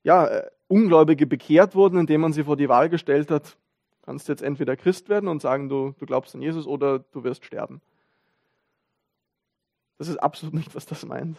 ja, 0.03 0.27
äh, 0.27 0.51
Ungläubige 0.69 1.27
bekehrt 1.27 1.75
wurden, 1.75 1.99
indem 1.99 2.23
man 2.23 2.33
sie 2.33 2.45
vor 2.45 2.57
die 2.57 2.69
Wahl 2.69 2.89
gestellt 2.89 3.31
hat, 3.31 3.57
kannst 4.03 4.29
jetzt 4.29 4.43
entweder 4.43 4.77
Christ 4.77 5.09
werden 5.09 5.29
und 5.29 5.41
sagen, 5.41 5.69
du, 5.69 5.95
du 5.99 6.07
glaubst 6.07 6.35
an 6.35 6.43
Jesus 6.43 6.67
oder 6.67 6.99
du 6.99 7.25
wirst 7.25 7.45
sterben. 7.45 7.81
Das 9.99 10.09
ist 10.09 10.17
absolut 10.19 10.55
nicht, 10.55 10.75
was 10.75 10.87
das 10.87 11.07
meint. 11.07 11.37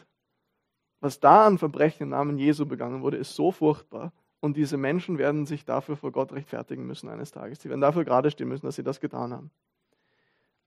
Was 1.01 1.19
da 1.19 1.45
an 1.45 1.57
Verbrechen 1.57 2.03
im 2.03 2.09
Namen 2.09 2.37
Jesu 2.39 2.65
begangen 2.65 3.01
wurde, 3.01 3.17
ist 3.17 3.35
so 3.35 3.51
furchtbar. 3.51 4.13
Und 4.39 4.57
diese 4.57 4.77
Menschen 4.77 5.17
werden 5.17 5.45
sich 5.45 5.65
dafür 5.65 5.97
vor 5.97 6.11
Gott 6.11 6.31
rechtfertigen 6.31 6.85
müssen 6.85 7.09
eines 7.09 7.31
Tages. 7.31 7.61
Sie 7.61 7.69
werden 7.69 7.81
dafür 7.81 8.05
gerade 8.05 8.31
stehen 8.31 8.47
müssen, 8.47 8.65
dass 8.65 8.75
sie 8.75 8.83
das 8.83 8.99
getan 8.99 9.33
haben. 9.33 9.51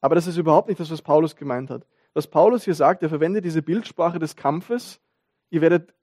Aber 0.00 0.14
das 0.14 0.26
ist 0.26 0.36
überhaupt 0.36 0.68
nicht 0.68 0.80
das, 0.80 0.90
was 0.90 1.02
Paulus 1.02 1.36
gemeint 1.36 1.70
hat. 1.70 1.86
Was 2.18 2.26
Paulus 2.26 2.64
hier 2.64 2.74
sagt, 2.74 3.04
er 3.04 3.10
verwendet 3.10 3.44
diese 3.44 3.62
Bildsprache 3.62 4.18
des 4.18 4.34
Kampfes. 4.34 5.00
Ihr 5.50 5.60
werdet 5.60 5.94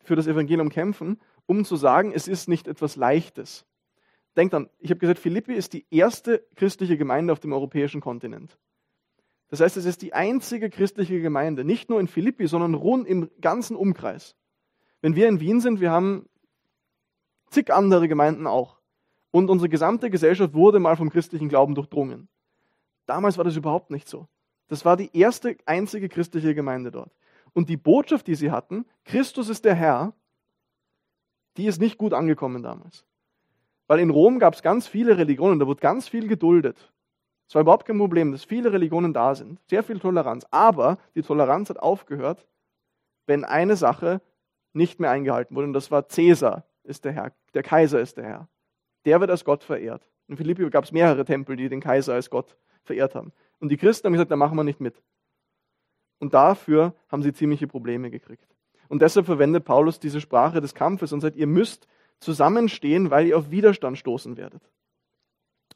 für 0.00 0.14
das 0.14 0.26
Evangelium 0.26 0.68
kämpfen, 0.68 1.18
um 1.46 1.64
zu 1.64 1.76
sagen, 1.76 2.12
es 2.12 2.28
ist 2.28 2.50
nicht 2.50 2.68
etwas 2.68 2.96
Leichtes. 2.96 3.64
Denkt 4.36 4.52
an, 4.52 4.68
ich 4.78 4.90
habe 4.90 5.00
gesagt, 5.00 5.18
Philippi 5.18 5.54
ist 5.54 5.72
die 5.72 5.86
erste 5.90 6.44
christliche 6.56 6.98
Gemeinde 6.98 7.32
auf 7.32 7.40
dem 7.40 7.54
europäischen 7.54 8.02
Kontinent. 8.02 8.58
Das 9.48 9.60
heißt, 9.60 9.78
es 9.78 9.86
ist 9.86 10.02
die 10.02 10.12
einzige 10.12 10.68
christliche 10.68 11.22
Gemeinde, 11.22 11.64
nicht 11.64 11.88
nur 11.88 11.98
in 11.98 12.08
Philippi, 12.08 12.46
sondern 12.46 12.74
rund 12.74 13.08
im 13.08 13.30
ganzen 13.40 13.74
Umkreis. 13.74 14.36
Wenn 15.00 15.16
wir 15.16 15.28
in 15.28 15.40
Wien 15.40 15.62
sind, 15.62 15.80
wir 15.80 15.90
haben 15.90 16.28
zig 17.48 17.72
andere 17.72 18.06
Gemeinden 18.06 18.46
auch. 18.46 18.82
Und 19.30 19.48
unsere 19.48 19.70
gesamte 19.70 20.10
Gesellschaft 20.10 20.52
wurde 20.52 20.78
mal 20.78 20.96
vom 20.96 21.08
christlichen 21.08 21.48
Glauben 21.48 21.74
durchdrungen. 21.74 22.28
Damals 23.06 23.38
war 23.38 23.44
das 23.44 23.56
überhaupt 23.56 23.90
nicht 23.90 24.08
so. 24.08 24.28
Das 24.68 24.84
war 24.84 24.96
die 24.96 25.16
erste 25.16 25.56
einzige 25.66 26.08
christliche 26.08 26.54
Gemeinde 26.54 26.90
dort. 26.90 27.10
Und 27.52 27.68
die 27.68 27.76
Botschaft, 27.76 28.26
die 28.26 28.34
sie 28.34 28.50
hatten, 28.50 28.86
Christus 29.04 29.48
ist 29.48 29.64
der 29.64 29.74
Herr, 29.74 30.12
die 31.56 31.66
ist 31.66 31.80
nicht 31.80 31.98
gut 31.98 32.12
angekommen 32.12 32.62
damals. 32.62 33.04
Weil 33.86 34.00
in 34.00 34.10
Rom 34.10 34.38
gab 34.38 34.54
es 34.54 34.62
ganz 34.62 34.86
viele 34.86 35.18
Religionen, 35.18 35.58
da 35.58 35.66
wurde 35.66 35.80
ganz 35.80 36.08
viel 36.08 36.26
geduldet. 36.26 36.92
Es 37.46 37.54
war 37.54 37.62
überhaupt 37.62 37.86
kein 37.86 37.98
Problem, 37.98 38.32
dass 38.32 38.44
viele 38.44 38.72
Religionen 38.72 39.12
da 39.12 39.34
sind. 39.34 39.60
Sehr 39.68 39.82
viel 39.82 40.00
Toleranz. 40.00 40.46
Aber 40.50 40.98
die 41.14 41.22
Toleranz 41.22 41.68
hat 41.68 41.78
aufgehört, 41.78 42.46
wenn 43.26 43.44
eine 43.44 43.76
Sache 43.76 44.20
nicht 44.72 44.98
mehr 44.98 45.10
eingehalten 45.10 45.54
wurde. 45.54 45.68
Und 45.68 45.74
das 45.74 45.90
war 45.90 46.08
Cäsar 46.08 46.64
ist 46.82 47.04
der 47.04 47.12
Herr, 47.12 47.32
der 47.54 47.62
Kaiser 47.62 48.00
ist 48.00 48.16
der 48.16 48.24
Herr. 48.24 48.48
Der 49.04 49.20
wird 49.20 49.30
als 49.30 49.44
Gott 49.44 49.64
verehrt. 49.64 50.08
In 50.28 50.36
Philippi 50.36 50.68
gab 50.70 50.84
es 50.84 50.92
mehrere 50.92 51.24
Tempel, 51.24 51.56
die 51.56 51.68
den 51.68 51.80
Kaiser 51.80 52.14
als 52.14 52.30
Gott 52.30 52.56
verehrt 52.82 53.14
haben. 53.14 53.32
Und 53.60 53.70
die 53.70 53.76
Christen 53.76 54.06
haben 54.06 54.12
gesagt, 54.12 54.30
da 54.30 54.36
machen 54.36 54.56
wir 54.56 54.64
nicht 54.64 54.80
mit. 54.80 55.00
Und 56.18 56.34
dafür 56.34 56.94
haben 57.08 57.22
sie 57.22 57.32
ziemliche 57.32 57.66
Probleme 57.66 58.10
gekriegt. 58.10 58.46
Und 58.88 59.02
deshalb 59.02 59.26
verwendet 59.26 59.64
Paulus 59.64 59.98
diese 59.98 60.20
Sprache 60.20 60.60
des 60.60 60.74
Kampfes 60.74 61.12
und 61.12 61.20
sagt, 61.20 61.36
ihr 61.36 61.46
müsst 61.46 61.86
zusammenstehen, 62.20 63.10
weil 63.10 63.26
ihr 63.26 63.38
auf 63.38 63.50
Widerstand 63.50 63.98
stoßen 63.98 64.36
werdet. 64.36 64.62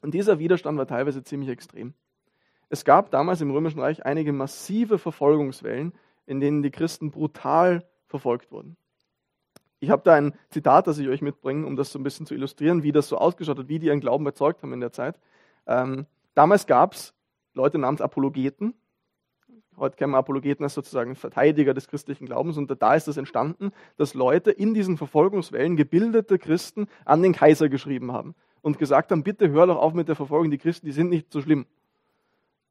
Und 0.01 0.13
dieser 0.13 0.39
Widerstand 0.39 0.77
war 0.77 0.87
teilweise 0.87 1.23
ziemlich 1.23 1.49
extrem. 1.49 1.93
Es 2.69 2.85
gab 2.85 3.11
damals 3.11 3.41
im 3.41 3.51
Römischen 3.51 3.79
Reich 3.79 4.05
einige 4.05 4.31
massive 4.31 4.99
Verfolgungswellen, 4.99 5.93
in 6.25 6.39
denen 6.39 6.61
die 6.61 6.71
Christen 6.71 7.11
brutal 7.11 7.85
verfolgt 8.07 8.51
wurden. 8.51 8.77
Ich 9.79 9.89
habe 9.89 10.03
da 10.03 10.13
ein 10.13 10.33
Zitat, 10.49 10.87
das 10.87 10.99
ich 10.99 11.07
euch 11.07 11.21
mitbringe, 11.21 11.65
um 11.65 11.75
das 11.75 11.91
so 11.91 11.99
ein 11.99 12.03
bisschen 12.03 12.25
zu 12.25 12.35
illustrieren, 12.35 12.83
wie 12.83 12.91
das 12.91 13.07
so 13.07 13.17
ausgeschaut 13.17 13.57
hat, 13.57 13.69
wie 13.69 13.79
die 13.79 13.87
ihren 13.87 14.01
Glauben 14.01 14.25
erzeugt 14.25 14.61
haben 14.61 14.73
in 14.73 14.81
der 14.81 14.91
Zeit. 14.91 15.19
Ähm, 15.65 16.05
damals 16.35 16.67
gab 16.67 16.93
es 16.93 17.13
Leute 17.53 17.77
namens 17.77 18.01
Apologeten. 18.01 18.73
Heute 19.77 19.95
kennen 19.95 20.11
wir 20.11 20.17
Apologeten 20.17 20.63
als 20.63 20.73
sozusagen 20.73 21.15
Verteidiger 21.15 21.73
des 21.73 21.87
christlichen 21.87 22.25
Glaubens. 22.25 22.57
Und 22.57 22.69
da 22.81 22.95
ist 22.95 23.07
es 23.07 23.17
entstanden, 23.17 23.71
dass 23.97 24.13
Leute 24.13 24.51
in 24.51 24.73
diesen 24.73 24.97
Verfolgungswellen 24.97 25.77
gebildete 25.77 26.37
Christen 26.37 26.87
an 27.05 27.23
den 27.23 27.33
Kaiser 27.33 27.69
geschrieben 27.69 28.11
haben 28.11 28.35
und 28.61 28.77
gesagt 28.77 29.11
haben, 29.11 29.23
bitte 29.23 29.49
hör 29.49 29.67
doch 29.67 29.77
auf 29.77 29.93
mit 29.93 30.07
der 30.07 30.15
Verfolgung, 30.15 30.51
die 30.51 30.57
Christen, 30.57 30.85
die 30.85 30.91
sind 30.91 31.09
nicht 31.09 31.31
so 31.31 31.41
schlimm. 31.41 31.65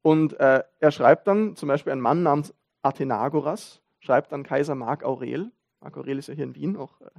Und 0.03 0.39
äh, 0.39 0.63
er 0.81 0.91
schreibt 0.91 1.27
dann, 1.27 1.57
zum 1.57 1.69
Beispiel 1.69 1.93
ein 1.93 2.01
Mann 2.01 2.23
namens 2.23 2.55
Athenagoras, 2.83 3.81
schreibt 4.01 4.33
an 4.33 4.43
Kaiser 4.43 4.75
Mark 4.75 5.03
Aurel, 5.03 5.51
Mark 5.81 5.97
Aurel 5.97 6.19
ist 6.19 6.29
ja 6.29 6.35
hier 6.35 6.45
in 6.45 6.55
Wien 6.55 6.77
auch 6.77 7.01
äh, 7.01 7.11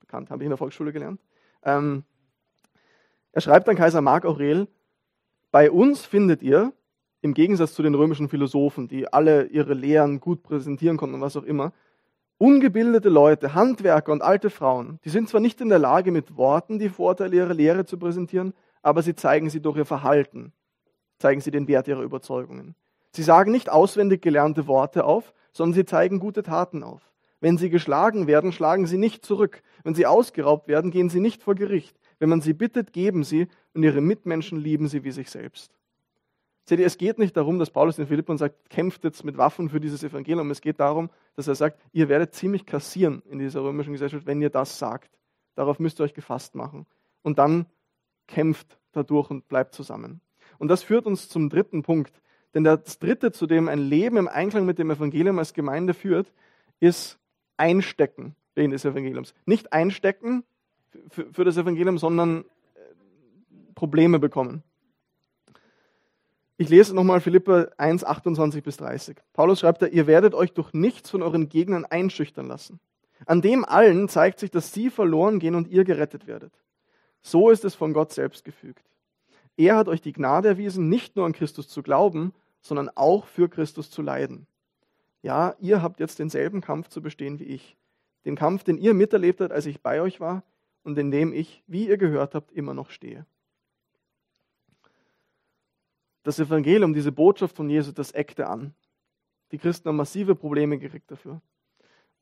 bekannt, 0.00 0.30
habe 0.30 0.42
ich 0.42 0.46
in 0.46 0.50
der 0.50 0.58
Volksschule 0.58 0.92
gelernt. 0.92 1.20
Ähm, 1.64 2.04
er 3.32 3.40
schreibt 3.40 3.68
an 3.68 3.76
Kaiser 3.76 4.00
Mark 4.00 4.24
Aurel, 4.24 4.68
bei 5.52 5.70
uns 5.70 6.04
findet 6.04 6.42
ihr, 6.42 6.72
im 7.20 7.34
Gegensatz 7.34 7.74
zu 7.74 7.82
den 7.84 7.94
römischen 7.94 8.28
Philosophen, 8.28 8.88
die 8.88 9.12
alle 9.12 9.44
ihre 9.44 9.74
Lehren 9.74 10.18
gut 10.18 10.42
präsentieren 10.42 10.96
konnten 10.96 11.14
und 11.14 11.20
was 11.20 11.36
auch 11.36 11.44
immer, 11.44 11.72
ungebildete 12.38 13.08
Leute, 13.08 13.54
Handwerker 13.54 14.10
und 14.10 14.22
alte 14.22 14.50
Frauen, 14.50 14.98
die 15.04 15.10
sind 15.10 15.28
zwar 15.28 15.40
nicht 15.40 15.60
in 15.60 15.68
der 15.68 15.78
Lage, 15.78 16.10
mit 16.10 16.36
Worten 16.36 16.80
die 16.80 16.88
Vorteile 16.88 17.36
ihrer 17.36 17.54
Lehre 17.54 17.84
zu 17.84 17.98
präsentieren, 17.98 18.54
aber 18.82 19.02
sie 19.02 19.14
zeigen 19.14 19.48
sie 19.50 19.60
durch 19.60 19.76
ihr 19.76 19.84
Verhalten, 19.84 20.52
zeigen 21.18 21.40
sie 21.40 21.52
den 21.52 21.68
Wert 21.68 21.86
ihrer 21.86 22.02
Überzeugungen. 22.02 22.74
Sie 23.12 23.22
sagen 23.22 23.52
nicht 23.52 23.70
auswendig 23.70 24.22
gelernte 24.22 24.66
Worte 24.66 25.04
auf, 25.04 25.32
sondern 25.52 25.74
sie 25.74 25.84
zeigen 25.84 26.18
gute 26.18 26.42
Taten 26.42 26.82
auf. 26.82 27.12
Wenn 27.40 27.58
sie 27.58 27.70
geschlagen 27.70 28.26
werden, 28.26 28.52
schlagen 28.52 28.86
sie 28.86 28.98
nicht 28.98 29.24
zurück. 29.24 29.62
Wenn 29.84 29.94
sie 29.94 30.06
ausgeraubt 30.06 30.66
werden, 30.66 30.90
gehen 30.90 31.10
sie 31.10 31.20
nicht 31.20 31.42
vor 31.42 31.54
Gericht. 31.54 31.96
Wenn 32.22 32.28
man 32.28 32.40
sie 32.40 32.52
bittet, 32.52 32.92
geben 32.92 33.24
sie 33.24 33.48
und 33.74 33.82
ihre 33.82 34.00
Mitmenschen 34.00 34.56
lieben 34.56 34.86
sie 34.86 35.02
wie 35.02 35.10
sich 35.10 35.28
selbst. 35.28 35.72
Seht 36.66 36.78
ihr, 36.78 36.86
es 36.86 36.96
geht 36.96 37.18
nicht 37.18 37.36
darum, 37.36 37.58
dass 37.58 37.70
Paulus 37.70 37.96
den 37.96 38.06
Philippern 38.06 38.38
sagt, 38.38 38.70
kämpft 38.70 39.02
jetzt 39.02 39.24
mit 39.24 39.38
Waffen 39.38 39.68
für 39.68 39.80
dieses 39.80 40.04
Evangelium. 40.04 40.48
Es 40.52 40.60
geht 40.60 40.78
darum, 40.78 41.10
dass 41.34 41.48
er 41.48 41.56
sagt, 41.56 41.80
ihr 41.92 42.08
werdet 42.08 42.32
ziemlich 42.32 42.64
kassieren 42.64 43.24
in 43.28 43.40
dieser 43.40 43.64
römischen 43.64 43.92
Gesellschaft, 43.92 44.24
wenn 44.24 44.40
ihr 44.40 44.50
das 44.50 44.78
sagt. 44.78 45.10
Darauf 45.56 45.80
müsst 45.80 45.98
ihr 45.98 46.04
euch 46.04 46.14
gefasst 46.14 46.54
machen. 46.54 46.86
Und 47.22 47.40
dann 47.40 47.66
kämpft 48.28 48.78
dadurch 48.92 49.28
und 49.28 49.48
bleibt 49.48 49.74
zusammen. 49.74 50.20
Und 50.58 50.68
das 50.68 50.84
führt 50.84 51.06
uns 51.06 51.28
zum 51.28 51.48
dritten 51.48 51.82
Punkt. 51.82 52.22
Denn 52.54 52.62
das 52.62 53.00
dritte, 53.00 53.32
zu 53.32 53.48
dem 53.48 53.66
ein 53.66 53.80
Leben 53.80 54.16
im 54.16 54.28
Einklang 54.28 54.64
mit 54.64 54.78
dem 54.78 54.92
Evangelium 54.92 55.40
als 55.40 55.54
Gemeinde 55.54 55.92
führt, 55.92 56.32
ist 56.78 57.18
einstecken 57.56 58.36
wegen 58.54 58.70
des 58.70 58.84
Evangeliums. 58.84 59.34
Nicht 59.44 59.72
einstecken 59.72 60.44
für, 61.08 61.32
für 61.32 61.44
das 61.44 61.56
Evangelium, 61.56 61.98
sondern 61.98 62.44
äh, 62.74 62.78
Probleme 63.74 64.18
bekommen. 64.18 64.62
Ich 66.56 66.68
lese 66.68 66.94
nochmal 66.94 67.20
Philippa 67.20 67.68
1, 67.76 68.04
28 68.04 68.62
bis 68.62 68.76
30. 68.76 69.16
Paulus 69.32 69.60
schreibt 69.60 69.82
da, 69.82 69.86
ihr 69.86 70.06
werdet 70.06 70.34
euch 70.34 70.52
durch 70.52 70.72
nichts 70.72 71.10
von 71.10 71.22
euren 71.22 71.48
Gegnern 71.48 71.84
einschüchtern 71.84 72.46
lassen. 72.46 72.78
An 73.26 73.40
dem 73.42 73.64
allen 73.64 74.08
zeigt 74.08 74.38
sich, 74.38 74.50
dass 74.50 74.72
sie 74.72 74.90
verloren 74.90 75.38
gehen 75.38 75.54
und 75.54 75.68
ihr 75.68 75.84
gerettet 75.84 76.26
werdet. 76.26 76.52
So 77.20 77.50
ist 77.50 77.64
es 77.64 77.74
von 77.74 77.92
Gott 77.92 78.12
selbst 78.12 78.44
gefügt. 78.44 78.84
Er 79.56 79.76
hat 79.76 79.88
euch 79.88 80.00
die 80.00 80.12
Gnade 80.12 80.48
erwiesen, 80.48 80.88
nicht 80.88 81.16
nur 81.16 81.26
an 81.26 81.32
Christus 81.32 81.68
zu 81.68 81.82
glauben, 81.82 82.32
sondern 82.60 82.90
auch 82.94 83.26
für 83.26 83.48
Christus 83.48 83.90
zu 83.90 84.02
leiden 84.02 84.46
ja, 85.22 85.54
ihr 85.60 85.82
habt 85.82 86.00
jetzt 86.00 86.18
denselben 86.18 86.60
Kampf 86.60 86.88
zu 86.88 87.00
bestehen 87.00 87.38
wie 87.38 87.44
ich. 87.44 87.76
Den 88.24 88.36
Kampf, 88.36 88.64
den 88.64 88.76
ihr 88.76 88.92
miterlebt 88.92 89.40
habt, 89.40 89.52
als 89.52 89.66
ich 89.66 89.80
bei 89.80 90.00
euch 90.00 90.20
war 90.20 90.42
und 90.82 90.98
in 90.98 91.10
dem 91.10 91.32
ich, 91.32 91.62
wie 91.66 91.88
ihr 91.88 91.96
gehört 91.96 92.34
habt, 92.34 92.52
immer 92.52 92.74
noch 92.74 92.90
stehe. 92.90 93.26
Das 96.22 96.38
Evangelium, 96.38 96.94
diese 96.94 97.12
Botschaft 97.12 97.56
von 97.56 97.68
Jesus, 97.68 97.94
das 97.94 98.12
eckte 98.12 98.46
an. 98.46 98.74
Die 99.50 99.58
Christen 99.58 99.88
haben 99.88 99.96
massive 99.96 100.34
Probleme 100.34 100.78
gekriegt 100.78 101.10
dafür. 101.10 101.40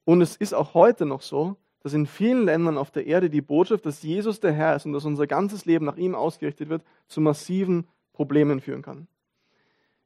Und 0.04 0.20
es 0.20 0.36
ist 0.36 0.54
auch 0.54 0.74
heute 0.74 1.06
noch 1.06 1.22
so, 1.22 1.56
dass 1.82 1.94
in 1.94 2.06
vielen 2.06 2.44
Ländern 2.44 2.76
auf 2.76 2.90
der 2.90 3.06
Erde 3.06 3.30
die 3.30 3.40
Botschaft, 3.40 3.86
dass 3.86 4.02
Jesus 4.02 4.40
der 4.40 4.52
Herr 4.52 4.76
ist 4.76 4.86
und 4.86 4.92
dass 4.92 5.04
unser 5.04 5.26
ganzes 5.26 5.64
Leben 5.64 5.84
nach 5.84 5.96
ihm 5.96 6.14
ausgerichtet 6.14 6.68
wird, 6.68 6.84
zu 7.08 7.20
massiven 7.20 7.86
Problemen 8.12 8.60
führen 8.60 8.82
kann. 8.82 9.06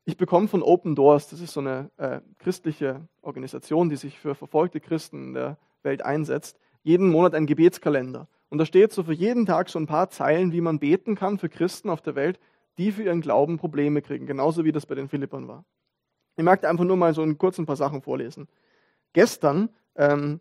Ich 0.04 0.16
bekomme 0.16 0.48
von 0.48 0.62
Open 0.62 0.94
Doors, 0.94 1.28
das 1.28 1.40
ist 1.40 1.52
so 1.52 1.60
eine 1.60 1.90
äh, 1.96 2.20
christliche 2.38 3.08
Organisation, 3.22 3.88
die 3.88 3.96
sich 3.96 4.18
für 4.18 4.34
verfolgte 4.34 4.80
Christen 4.80 5.28
in 5.28 5.34
der 5.34 5.58
Welt 5.82 6.02
einsetzt, 6.02 6.58
jeden 6.82 7.10
Monat 7.10 7.34
einen 7.34 7.46
Gebetskalender. 7.46 8.28
Und 8.54 8.58
da 8.58 8.66
steht 8.66 8.92
so 8.92 9.02
für 9.02 9.12
jeden 9.12 9.46
Tag 9.46 9.68
so 9.68 9.80
ein 9.80 9.88
paar 9.88 10.10
Zeilen, 10.10 10.52
wie 10.52 10.60
man 10.60 10.78
beten 10.78 11.16
kann 11.16 11.38
für 11.38 11.48
Christen 11.48 11.90
auf 11.90 12.02
der 12.02 12.14
Welt, 12.14 12.38
die 12.78 12.92
für 12.92 13.02
ihren 13.02 13.20
Glauben 13.20 13.58
Probleme 13.58 14.00
kriegen, 14.00 14.26
genauso 14.26 14.64
wie 14.64 14.70
das 14.70 14.86
bei 14.86 14.94
den 14.94 15.08
Philippern 15.08 15.48
war. 15.48 15.64
Ich 16.36 16.44
mag 16.44 16.60
da 16.60 16.70
einfach 16.70 16.84
nur 16.84 16.96
mal 16.96 17.12
so 17.14 17.22
einen 17.22 17.36
kurzen 17.36 17.66
paar 17.66 17.74
Sachen 17.74 18.00
vorlesen. 18.00 18.46
Gestern, 19.12 19.70
ähm, 19.96 20.38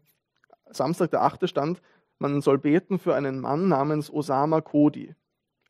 Samstag 0.69 1.09
der 1.09 1.23
8. 1.23 1.49
stand, 1.49 1.81
man 2.19 2.39
soll 2.41 2.59
beten 2.59 2.99
für 2.99 3.15
einen 3.15 3.39
Mann 3.39 3.67
namens 3.67 4.13
Osama 4.13 4.61
Kodi 4.61 5.15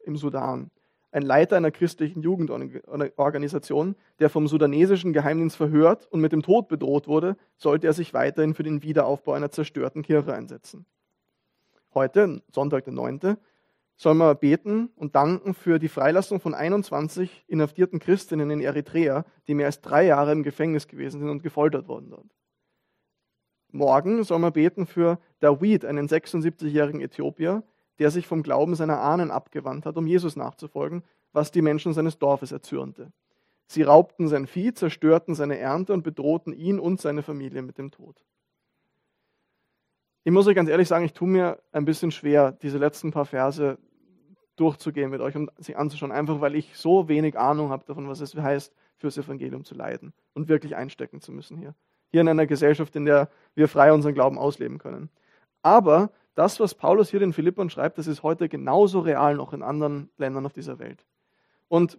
im 0.03 0.17
Sudan 0.17 0.69
ein 1.13 1.21
Leiter 1.21 1.55
einer 1.55 1.71
christlichen 1.71 2.23
Jugendorganisation, 2.23 3.95
der 4.19 4.29
vom 4.29 4.47
sudanesischen 4.47 5.13
Geheimdienst 5.13 5.55
verhört 5.55 6.07
und 6.11 6.19
mit 6.19 6.31
dem 6.31 6.41
Tod 6.41 6.67
bedroht 6.67 7.07
wurde, 7.07 7.37
sollte 7.55 7.87
er 7.87 7.93
sich 7.93 8.13
weiterhin 8.13 8.55
für 8.55 8.63
den 8.63 8.81
Wiederaufbau 8.81 9.33
einer 9.33 9.51
zerstörten 9.51 10.01
Kirche 10.01 10.33
einsetzen. 10.33 10.85
Heute, 11.95 12.41
Sonntag 12.51 12.85
der 12.85 12.93
9., 12.93 13.37
soll 13.95 14.15
man 14.15 14.37
beten 14.37 14.89
und 14.95 15.15
danken 15.15 15.53
für 15.53 15.79
die 15.79 15.87
Freilassung 15.87 16.39
von 16.39 16.53
21 16.53 17.45
inhaftierten 17.47 17.99
Christinnen 17.99 18.49
in 18.49 18.59
Eritrea, 18.59 19.25
die 19.47 19.53
mehr 19.53 19.67
als 19.67 19.81
drei 19.81 20.05
Jahre 20.05 20.31
im 20.31 20.43
Gefängnis 20.43 20.87
gewesen 20.87 21.19
sind 21.19 21.29
und 21.29 21.43
gefoltert 21.43 21.87
worden 21.87 22.09
dort. 22.09 22.35
Morgen 23.71 24.23
soll 24.23 24.39
man 24.39 24.53
beten 24.53 24.85
für 24.85 25.19
Dawid, 25.39 25.85
einen 25.85 26.07
76-jährigen 26.07 27.01
Äthiopier, 27.01 27.63
der 27.99 28.11
sich 28.11 28.27
vom 28.27 28.43
Glauben 28.43 28.75
seiner 28.75 28.99
Ahnen 28.99 29.31
abgewandt 29.31 29.85
hat, 29.85 29.97
um 29.97 30.07
Jesus 30.07 30.35
nachzufolgen, 30.35 31.03
was 31.31 31.51
die 31.51 31.61
Menschen 31.61 31.93
seines 31.93 32.19
Dorfes 32.19 32.51
erzürnte. 32.51 33.11
Sie 33.65 33.83
raubten 33.83 34.27
sein 34.27 34.45
Vieh, 34.45 34.73
zerstörten 34.73 35.35
seine 35.35 35.57
Ernte 35.57 35.93
und 35.93 36.03
bedrohten 36.03 36.53
ihn 36.53 36.79
und 36.79 37.01
seine 37.01 37.23
Familie 37.23 37.61
mit 37.61 37.77
dem 37.77 37.91
Tod. 37.91 38.23
Ich 40.25 40.31
muss 40.31 40.47
euch 40.47 40.55
ganz 40.55 40.69
ehrlich 40.69 40.87
sagen, 40.87 41.03
ich 41.03 41.13
tue 41.13 41.27
mir 41.27 41.59
ein 41.73 41.83
bisschen 41.83 42.11
schwer, 42.11 42.53
diese 42.53 42.77
letzten 42.77 43.11
paar 43.11 43.25
Verse 43.25 43.77
durchzugehen 44.55 45.09
mit 45.09 45.19
euch 45.19 45.35
und 45.35 45.51
sie 45.57 45.75
anzuschauen, 45.75 46.11
einfach 46.11 46.39
weil 46.39 46.55
ich 46.55 46.77
so 46.77 47.09
wenig 47.09 47.37
Ahnung 47.37 47.69
habe 47.69 47.83
davon, 47.85 48.07
was 48.07 48.21
es 48.21 48.33
heißt, 48.33 48.73
fürs 48.97 49.17
Evangelium 49.17 49.65
zu 49.65 49.75
leiden 49.75 50.13
und 50.33 50.47
wirklich 50.47 50.75
einstecken 50.75 51.19
zu 51.19 51.33
müssen 51.33 51.57
hier. 51.57 51.75
hier 52.09 52.21
in 52.21 52.29
einer 52.29 52.45
Gesellschaft, 52.45 52.95
in 52.95 53.05
der 53.05 53.29
wir 53.55 53.67
frei 53.67 53.91
unseren 53.91 54.13
Glauben 54.13 54.37
ausleben 54.37 54.77
können. 54.77 55.09
Aber 55.61 56.11
das, 56.35 56.59
was 56.59 56.75
Paulus 56.75 57.09
hier 57.09 57.19
den 57.19 57.33
Philippern 57.33 57.69
schreibt, 57.69 57.97
das 57.97 58.07
ist 58.07 58.23
heute 58.23 58.47
genauso 58.47 58.99
real 58.99 59.35
noch 59.35 59.51
in 59.51 59.61
anderen 59.61 60.09
Ländern 60.17 60.45
auf 60.45 60.53
dieser 60.53 60.79
Welt. 60.79 61.05
Und 61.67 61.97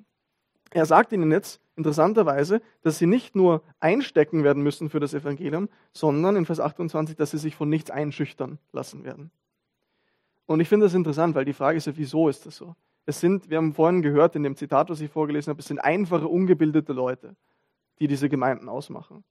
er 0.75 0.87
sagt 0.87 1.13
ihnen 1.13 1.31
jetzt 1.31 1.61
interessanterweise, 1.77 2.61
dass 2.83 2.99
sie 2.99 3.07
nicht 3.07 3.37
nur 3.37 3.63
einstecken 3.79 4.43
werden 4.43 4.63
müssen 4.63 4.91
für 4.91 4.99
das 4.99 5.15
Evangelium, 5.15 5.69
sondern 5.93 6.35
in 6.35 6.47
Vers 6.47 6.59
28, 6.59 7.17
dass 7.17 7.31
sie 7.31 7.39
sich 7.39 7.55
von 7.55 7.69
nichts 7.69 7.91
einschüchtern 7.91 8.59
lassen 8.73 9.05
werden. 9.05 9.31
Und 10.47 10.61
ich 10.61 10.69
finde 10.69 10.87
das 10.87 10.95
interessant, 10.95 11.37
weil 11.37 11.45
die 11.45 11.53
Frage 11.53 11.79
ist 11.79 11.87
ja, 11.87 11.97
wieso 11.97 12.29
ist 12.29 12.45
das 12.45 12.57
so? 12.57 12.75
Es 13.07 13.21
sind, 13.21 13.51
wir 13.51 13.59
haben 13.59 13.73
vorhin 13.73 14.03
gehört 14.03 14.35
in 14.35 14.43
dem 14.43 14.57
Zitat, 14.57 14.91
was 14.91 15.01
ich 15.01 15.11
vorgelesen 15.11 15.51
habe, 15.51 15.61
es 15.61 15.67
sind 15.67 15.79
einfache, 15.79 16.27
ungebildete 16.27 16.93
Leute, 16.93 17.37
die 18.01 18.09
diese 18.09 18.29
Gemeinden 18.29 18.69
ausmachen. 18.69 19.23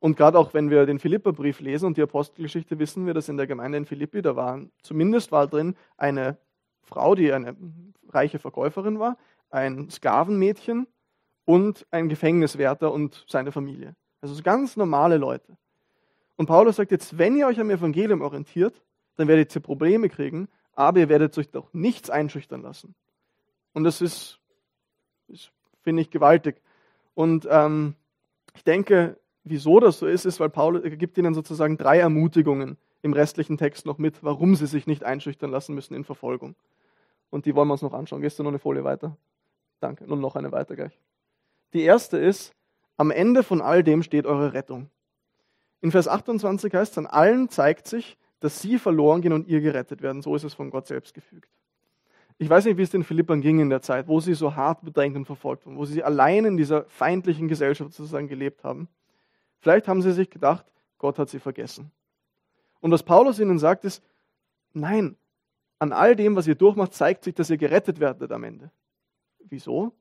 Und 0.00 0.16
gerade 0.16 0.38
auch 0.38 0.52
wenn 0.52 0.68
wir 0.70 0.84
den 0.84 0.98
Philipperbrief 0.98 1.60
lesen 1.60 1.86
und 1.86 1.96
die 1.96 2.02
Apostelgeschichte, 2.02 2.78
wissen 2.80 3.06
wir, 3.06 3.14
dass 3.14 3.28
in 3.28 3.36
der 3.36 3.46
Gemeinde 3.46 3.78
in 3.78 3.86
Philippi, 3.86 4.20
da 4.20 4.34
war 4.34 4.60
zumindest 4.82 5.30
war 5.30 5.46
drin 5.46 5.76
eine 5.96 6.38
Frau, 6.82 7.14
die 7.14 7.32
eine 7.32 7.54
reiche 8.08 8.38
Verkäuferin 8.38 8.98
war, 8.98 9.16
ein 9.50 9.90
Sklavenmädchen 9.90 10.86
und 11.44 11.86
ein 11.90 12.08
Gefängniswärter 12.08 12.92
und 12.92 13.24
seine 13.28 13.52
Familie. 13.52 13.94
Also 14.20 14.40
ganz 14.42 14.76
normale 14.76 15.16
Leute. 15.16 15.56
Und 16.36 16.46
Paulus 16.46 16.76
sagt 16.76 16.90
jetzt, 16.90 17.18
wenn 17.18 17.36
ihr 17.36 17.46
euch 17.46 17.58
am 17.58 17.70
Evangelium 17.70 18.20
orientiert, 18.20 18.82
dann 19.16 19.28
werdet 19.28 19.54
ihr 19.54 19.60
Probleme 19.60 20.08
kriegen, 20.08 20.48
aber 20.74 21.00
ihr 21.00 21.08
werdet 21.08 21.36
euch 21.38 21.50
doch 21.50 21.72
nichts 21.72 22.10
einschüchtern 22.10 22.62
lassen. 22.62 22.94
Und 23.72 23.84
das 23.84 24.00
ist, 24.00 24.38
ist 25.28 25.50
finde 25.82 26.02
ich, 26.02 26.10
gewaltig. 26.10 26.60
Und 27.14 27.48
ähm, 27.50 27.94
ich 28.54 28.62
denke, 28.62 29.18
wieso 29.42 29.80
das 29.80 29.98
so 29.98 30.06
ist, 30.06 30.24
ist, 30.24 30.38
weil 30.38 30.50
Paulus 30.50 30.82
gibt 30.84 31.18
ihnen 31.18 31.34
sozusagen 31.34 31.76
drei 31.76 31.98
Ermutigungen 31.98 32.76
im 33.02 33.12
restlichen 33.12 33.56
Text 33.56 33.86
noch 33.86 33.98
mit, 33.98 34.22
warum 34.22 34.54
sie 34.54 34.66
sich 34.66 34.86
nicht 34.86 35.04
einschüchtern 35.04 35.50
lassen 35.50 35.74
müssen 35.74 35.94
in 35.94 36.04
Verfolgung. 36.04 36.54
Und 37.30 37.46
die 37.46 37.54
wollen 37.54 37.68
wir 37.68 37.72
uns 37.72 37.82
noch 37.82 37.92
anschauen. 37.92 38.22
Gehst 38.22 38.38
du 38.38 38.42
noch 38.42 38.50
eine 38.50 38.58
Folie 38.58 38.84
weiter? 38.84 39.16
Danke. 39.80 40.04
Und 40.06 40.20
noch 40.20 40.36
eine 40.36 40.52
weiter 40.52 40.76
gleich. 40.76 40.98
Die 41.72 41.82
erste 41.82 42.18
ist, 42.18 42.54
am 42.96 43.10
Ende 43.10 43.42
von 43.42 43.60
all 43.60 43.84
dem 43.84 44.02
steht 44.02 44.26
eure 44.26 44.52
Rettung. 44.52 44.90
In 45.80 45.92
Vers 45.92 46.08
28 46.08 46.74
heißt 46.74 46.92
es, 46.92 46.98
an 46.98 47.06
allen 47.06 47.48
zeigt 47.48 47.86
sich, 47.86 48.18
dass 48.40 48.60
sie 48.60 48.78
verloren 48.78 49.22
gehen 49.22 49.32
und 49.32 49.46
ihr 49.46 49.60
gerettet 49.60 50.02
werden. 50.02 50.22
So 50.22 50.34
ist 50.34 50.44
es 50.44 50.54
von 50.54 50.70
Gott 50.70 50.86
selbst 50.86 51.14
gefügt. 51.14 51.48
Ich 52.38 52.48
weiß 52.48 52.64
nicht, 52.64 52.76
wie 52.76 52.82
es 52.82 52.90
den 52.90 53.02
Philippern 53.02 53.40
ging 53.40 53.58
in 53.58 53.68
der 53.68 53.82
Zeit, 53.82 54.06
wo 54.06 54.20
sie 54.20 54.34
so 54.34 54.54
hart 54.54 54.84
bedrängt 54.84 55.16
und 55.16 55.24
verfolgt 55.24 55.66
wurden, 55.66 55.76
wo 55.76 55.84
sie 55.84 56.04
allein 56.04 56.44
in 56.44 56.56
dieser 56.56 56.84
feindlichen 56.84 57.48
Gesellschaft 57.48 57.92
sozusagen 57.92 58.28
gelebt 58.28 58.62
haben. 58.62 58.88
Vielleicht 59.60 59.88
haben 59.88 60.02
sie 60.02 60.12
sich 60.12 60.30
gedacht, 60.30 60.64
Gott 60.98 61.18
hat 61.18 61.28
sie 61.28 61.40
vergessen. 61.40 61.90
Und 62.80 62.92
was 62.92 63.02
Paulus 63.02 63.40
ihnen 63.40 63.58
sagt, 63.58 63.84
ist, 63.84 64.04
nein, 64.72 65.16
an 65.80 65.92
all 65.92 66.14
dem, 66.14 66.36
was 66.36 66.46
ihr 66.46 66.54
durchmacht, 66.54 66.94
zeigt 66.94 67.24
sich, 67.24 67.34
dass 67.34 67.50
ihr 67.50 67.56
gerettet 67.56 67.98
werdet 67.98 68.30
am 68.30 68.44
Ende. 68.44 68.70
Wieso? 69.50 69.92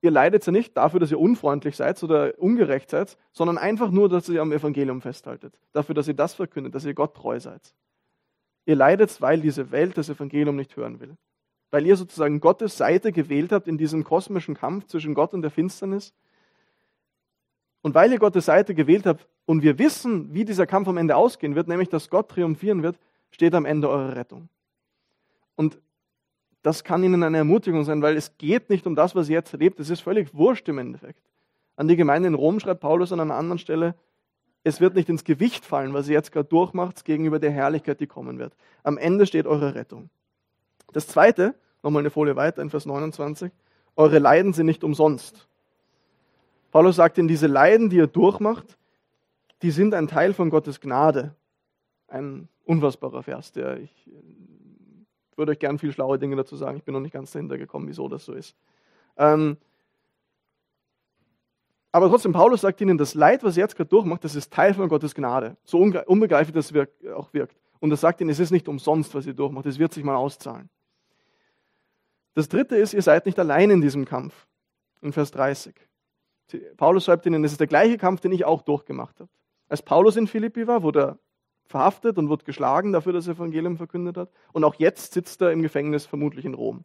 Ihr 0.00 0.10
leidet 0.12 0.46
ja 0.46 0.52
nicht 0.52 0.76
dafür, 0.76 1.00
dass 1.00 1.10
ihr 1.10 1.18
unfreundlich 1.18 1.76
seid 1.76 2.00
oder 2.04 2.32
ungerecht 2.38 2.88
seid, 2.88 3.16
sondern 3.32 3.58
einfach 3.58 3.90
nur, 3.90 4.08
dass 4.08 4.28
ihr 4.28 4.40
am 4.40 4.52
Evangelium 4.52 5.00
festhaltet. 5.00 5.58
Dafür, 5.72 5.94
dass 5.94 6.06
ihr 6.06 6.14
das 6.14 6.34
verkündet, 6.34 6.74
dass 6.74 6.84
ihr 6.84 6.94
Gott 6.94 7.16
treu 7.16 7.40
seid. 7.40 7.74
Ihr 8.64 8.76
leidet, 8.76 9.20
weil 9.20 9.40
diese 9.40 9.72
Welt 9.72 9.98
das 9.98 10.08
Evangelium 10.08 10.54
nicht 10.54 10.76
hören 10.76 11.00
will. 11.00 11.16
Weil 11.70 11.84
ihr 11.84 11.96
sozusagen 11.96 12.38
Gottes 12.38 12.76
Seite 12.76 13.12
gewählt 13.12 13.50
habt 13.50 13.66
in 13.66 13.76
diesem 13.76 14.04
kosmischen 14.04 14.54
Kampf 14.54 14.86
zwischen 14.86 15.14
Gott 15.14 15.34
und 15.34 15.42
der 15.42 15.50
Finsternis. 15.50 16.14
Und 17.82 17.94
weil 17.94 18.12
ihr 18.12 18.18
Gottes 18.18 18.44
Seite 18.44 18.74
gewählt 18.74 19.06
habt 19.06 19.26
und 19.46 19.62
wir 19.62 19.78
wissen, 19.78 20.32
wie 20.32 20.44
dieser 20.44 20.66
Kampf 20.66 20.86
am 20.88 20.96
Ende 20.96 21.16
ausgehen 21.16 21.54
wird, 21.54 21.66
nämlich 21.66 21.88
dass 21.88 22.08
Gott 22.08 22.28
triumphieren 22.28 22.82
wird, 22.82 22.98
steht 23.30 23.54
am 23.54 23.64
Ende 23.64 23.88
eure 23.88 24.14
Rettung. 24.14 24.48
Und 25.56 25.78
das 26.68 26.84
kann 26.84 27.02
ihnen 27.02 27.22
eine 27.22 27.38
Ermutigung 27.38 27.82
sein, 27.84 28.02
weil 28.02 28.14
es 28.14 28.36
geht 28.36 28.68
nicht 28.68 28.86
um 28.86 28.94
das, 28.94 29.14
was 29.14 29.30
ihr 29.30 29.36
jetzt 29.36 29.54
erlebt. 29.54 29.80
Es 29.80 29.88
ist 29.88 30.00
völlig 30.00 30.34
wurscht 30.34 30.68
im 30.68 30.76
Endeffekt. 30.76 31.22
An 31.76 31.88
die 31.88 31.96
Gemeinde 31.96 32.28
in 32.28 32.34
Rom 32.34 32.60
schreibt 32.60 32.82
Paulus 32.82 33.10
an 33.10 33.20
einer 33.20 33.36
anderen 33.36 33.58
Stelle, 33.58 33.94
es 34.64 34.78
wird 34.78 34.94
nicht 34.94 35.08
ins 35.08 35.24
Gewicht 35.24 35.64
fallen, 35.64 35.94
was 35.94 36.08
ihr 36.08 36.12
jetzt 36.12 36.30
gerade 36.30 36.46
durchmacht, 36.46 37.06
gegenüber 37.06 37.38
der 37.38 37.52
Herrlichkeit, 37.52 38.00
die 38.00 38.06
kommen 38.06 38.38
wird. 38.38 38.54
Am 38.82 38.98
Ende 38.98 39.24
steht 39.24 39.46
eure 39.46 39.76
Rettung. 39.76 40.10
Das 40.92 41.06
zweite, 41.06 41.54
nochmal 41.82 42.02
eine 42.02 42.10
Folie 42.10 42.36
weiter 42.36 42.60
in 42.60 42.68
Vers 42.68 42.84
29, 42.84 43.50
eure 43.96 44.18
Leiden 44.18 44.52
sind 44.52 44.66
nicht 44.66 44.84
umsonst. 44.84 45.48
Paulus 46.70 46.96
sagt 46.96 47.16
in 47.16 47.28
diese 47.28 47.46
Leiden, 47.46 47.88
die 47.88 47.96
ihr 47.96 48.08
durchmacht, 48.08 48.76
die 49.62 49.70
sind 49.70 49.94
ein 49.94 50.06
Teil 50.06 50.34
von 50.34 50.50
Gottes 50.50 50.82
Gnade. 50.82 51.34
Ein 52.08 52.50
unfassbarer 52.66 53.22
Vers, 53.22 53.52
der 53.52 53.78
ich 53.80 54.10
würde 55.38 55.52
euch 55.52 55.58
gern 55.58 55.78
viel 55.78 55.92
schlaue 55.92 56.18
Dinge 56.18 56.36
dazu 56.36 56.56
sagen. 56.56 56.76
Ich 56.76 56.84
bin 56.84 56.92
noch 56.92 57.00
nicht 57.00 57.12
ganz 57.12 57.32
dahinter 57.32 57.56
gekommen, 57.56 57.88
wieso 57.88 58.08
das 58.08 58.24
so 58.24 58.32
ist. 58.32 58.56
Ähm, 59.16 59.56
aber 61.90 62.08
trotzdem, 62.08 62.32
Paulus 62.32 62.60
sagt 62.60 62.80
ihnen, 62.80 62.98
das 62.98 63.14
Leid, 63.14 63.42
was 63.42 63.56
ihr 63.56 63.62
jetzt 63.62 63.76
gerade 63.76 63.88
durchmacht, 63.88 64.22
das 64.22 64.34
ist 64.34 64.52
Teil 64.52 64.74
von 64.74 64.88
Gottes 64.88 65.14
Gnade. 65.14 65.56
So 65.64 65.78
unbegreiflich 65.78 66.54
das 66.54 66.72
auch 67.14 67.32
wirkt. 67.32 67.56
Und 67.80 67.90
er 67.90 67.96
sagt 67.96 68.20
ihnen, 68.20 68.30
es 68.30 68.38
ist 68.38 68.50
nicht 68.50 68.68
umsonst, 68.68 69.14
was 69.14 69.26
ihr 69.26 69.34
durchmacht. 69.34 69.66
Es 69.66 69.78
wird 69.78 69.94
sich 69.94 70.04
mal 70.04 70.16
auszahlen. 70.16 70.68
Das 72.34 72.48
dritte 72.48 72.76
ist, 72.76 72.92
ihr 72.92 73.02
seid 73.02 73.26
nicht 73.26 73.38
allein 73.38 73.70
in 73.70 73.80
diesem 73.80 74.04
Kampf. 74.04 74.46
In 75.00 75.12
Vers 75.12 75.30
30. 75.30 75.74
Paulus 76.76 77.04
schreibt 77.04 77.26
ihnen, 77.26 77.44
es 77.44 77.52
ist 77.52 77.60
der 77.60 77.66
gleiche 77.66 77.98
Kampf, 77.98 78.20
den 78.20 78.32
ich 78.32 78.44
auch 78.44 78.62
durchgemacht 78.62 79.20
habe. 79.20 79.30
Als 79.68 79.82
Paulus 79.82 80.16
in 80.16 80.26
Philippi 80.26 80.66
war, 80.66 80.82
wurde 80.82 81.00
er 81.00 81.18
verhaftet 81.68 82.18
und 82.18 82.28
wird 82.28 82.44
geschlagen 82.44 82.92
dafür, 82.92 83.12
dass 83.12 83.28
er 83.28 83.34
Evangelium 83.34 83.76
verkündet 83.76 84.16
hat. 84.16 84.30
Und 84.52 84.64
auch 84.64 84.74
jetzt 84.76 85.12
sitzt 85.12 85.40
er 85.42 85.52
im 85.52 85.62
Gefängnis, 85.62 86.06
vermutlich 86.06 86.44
in 86.44 86.54
Rom. 86.54 86.84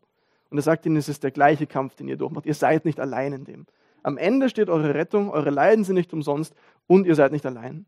Und 0.49 0.57
er 0.57 0.61
sagt 0.61 0.85
ihnen, 0.85 0.97
es 0.97 1.09
ist 1.09 1.23
der 1.23 1.31
gleiche 1.31 1.65
Kampf, 1.65 1.95
den 1.95 2.07
ihr 2.07 2.17
durchmacht. 2.17 2.45
Ihr 2.45 2.53
seid 2.53 2.85
nicht 2.85 2.99
allein 2.99 3.33
in 3.33 3.45
dem. 3.45 3.65
Am 4.03 4.17
Ende 4.17 4.49
steht 4.49 4.69
eure 4.69 4.93
Rettung, 4.93 5.31
eure 5.31 5.49
Leiden 5.49 5.85
sind 5.85 5.95
nicht 5.95 6.13
umsonst 6.13 6.53
und 6.87 7.07
ihr 7.07 7.15
seid 7.15 7.31
nicht 7.31 7.45
allein. 7.45 7.85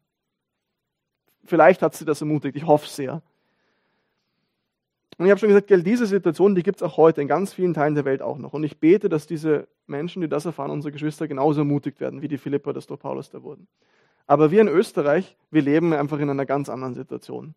Vielleicht 1.43 1.81
hat 1.81 1.93
sie 1.93 2.05
das 2.05 2.21
ermutigt, 2.21 2.55
ich 2.55 2.65
hoffe 2.65 2.88
sehr. 2.88 3.21
Und 5.17 5.25
ich 5.25 5.31
habe 5.31 5.39
schon 5.39 5.49
gesagt, 5.49 5.69
diese 5.69 6.05
Situation, 6.05 6.55
die 6.55 6.63
gibt 6.63 6.77
es 6.77 6.84
auch 6.84 6.97
heute 6.97 7.21
in 7.21 7.27
ganz 7.27 7.53
vielen 7.53 7.73
Teilen 7.73 7.95
der 7.95 8.03
Welt 8.03 8.21
auch 8.21 8.38
noch. 8.38 8.53
Und 8.53 8.63
ich 8.63 8.79
bete, 8.79 9.08
dass 9.08 9.27
diese 9.27 9.67
Menschen, 9.88 10.21
die 10.21 10.27
das 10.27 10.45
erfahren, 10.45 10.71
unsere 10.71 10.91
Geschwister, 10.91 11.27
genauso 11.27 11.62
ermutigt 11.62 11.99
werden, 11.99 12.21
wie 12.21 12.27
die 12.27 12.38
Philipper 12.38 12.73
das 12.73 12.88
durch 12.88 12.99
Paulus 12.99 13.29
da 13.29 13.43
wurden. 13.43 13.67
Aber 14.27 14.51
wir 14.51 14.61
in 14.61 14.67
Österreich, 14.67 15.38
wir 15.51 15.61
leben 15.61 15.93
einfach 15.93 16.19
in 16.19 16.29
einer 16.29 16.45
ganz 16.45 16.69
anderen 16.69 16.95
Situation. 16.95 17.53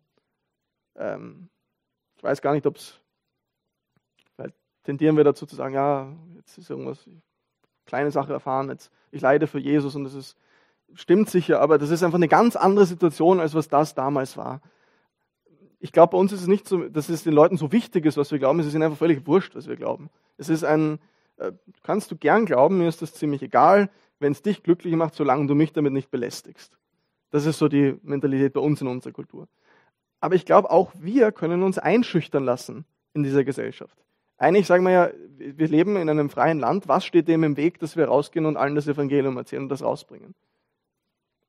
Ähm, 0.95 1.49
ich 2.17 2.23
weiß 2.23 2.41
gar 2.41 2.53
nicht, 2.53 2.65
ob 2.65 2.75
es, 2.75 2.99
vielleicht 4.35 4.55
tendieren 4.83 5.17
wir 5.17 5.23
dazu 5.23 5.45
zu 5.45 5.55
sagen, 5.55 5.73
ja, 5.73 6.11
jetzt 6.35 6.57
ist 6.57 6.69
irgendwas, 6.69 7.09
kleine 7.85 8.11
Sache 8.11 8.33
erfahren, 8.33 8.69
jetzt, 8.69 8.91
ich 9.11 9.21
leide 9.21 9.47
für 9.47 9.59
Jesus 9.59 9.95
und 9.95 10.03
das 10.03 10.13
ist, 10.13 10.37
stimmt 10.93 11.29
sicher, 11.29 11.59
aber 11.59 11.77
das 11.77 11.89
ist 11.89 12.03
einfach 12.03 12.17
eine 12.17 12.27
ganz 12.27 12.55
andere 12.55 12.85
Situation, 12.85 13.39
als 13.39 13.55
was 13.55 13.67
das 13.67 13.95
damals 13.95 14.37
war. 14.37 14.61
Ich 15.79 15.91
glaube, 15.91 16.11
bei 16.11 16.17
uns 16.17 16.31
ist 16.31 16.41
es 16.41 16.47
nicht 16.47 16.67
so, 16.67 16.89
dass 16.89 17.09
es 17.09 17.23
den 17.23 17.33
Leuten 17.33 17.57
so 17.57 17.71
wichtig 17.71 18.05
ist, 18.05 18.17
was 18.17 18.31
wir 18.31 18.39
glauben, 18.39 18.59
es 18.59 18.67
ist 18.67 18.73
ihnen 18.73 18.83
einfach 18.83 18.97
völlig 18.97 19.25
wurscht, 19.25 19.55
was 19.55 19.67
wir 19.67 19.75
glauben. 19.75 20.09
Es 20.37 20.49
ist 20.49 20.63
ein, 20.63 20.99
äh, 21.37 21.51
kannst 21.83 22.11
du 22.11 22.17
gern 22.17 22.45
glauben, 22.45 22.77
mir 22.77 22.89
ist 22.89 23.01
das 23.01 23.13
ziemlich 23.13 23.41
egal, 23.41 23.89
wenn 24.19 24.33
es 24.33 24.41
dich 24.41 24.63
glücklich 24.63 24.95
macht, 24.95 25.15
solange 25.15 25.47
du 25.47 25.55
mich 25.55 25.73
damit 25.73 25.93
nicht 25.93 26.11
belästigst. 26.11 26.77
Das 27.31 27.45
ist 27.45 27.57
so 27.59 27.67
die 27.67 27.97
Mentalität 28.03 28.53
bei 28.53 28.59
uns 28.59 28.81
in 28.81 28.87
unserer 28.87 29.13
Kultur. 29.13 29.47
Aber 30.19 30.35
ich 30.35 30.45
glaube, 30.45 30.69
auch 30.71 30.91
wir 30.99 31.31
können 31.31 31.63
uns 31.63 31.77
einschüchtern 31.77 32.43
lassen 32.43 32.85
in 33.13 33.23
dieser 33.23 33.43
Gesellschaft. 33.43 33.97
Eigentlich 34.37 34.67
sagen 34.67 34.83
wir 34.83 34.91
ja, 34.91 35.09
wir 35.37 35.67
leben 35.67 35.95
in 35.95 36.09
einem 36.09 36.29
freien 36.29 36.59
Land. 36.59 36.87
Was 36.87 37.05
steht 37.05 37.27
dem 37.27 37.43
im 37.43 37.57
Weg, 37.57 37.79
dass 37.79 37.95
wir 37.95 38.05
rausgehen 38.05 38.45
und 38.45 38.57
allen 38.57 38.75
das 38.75 38.87
Evangelium 38.87 39.37
erzählen 39.37 39.63
und 39.63 39.69
das 39.69 39.83
rausbringen? 39.83 40.33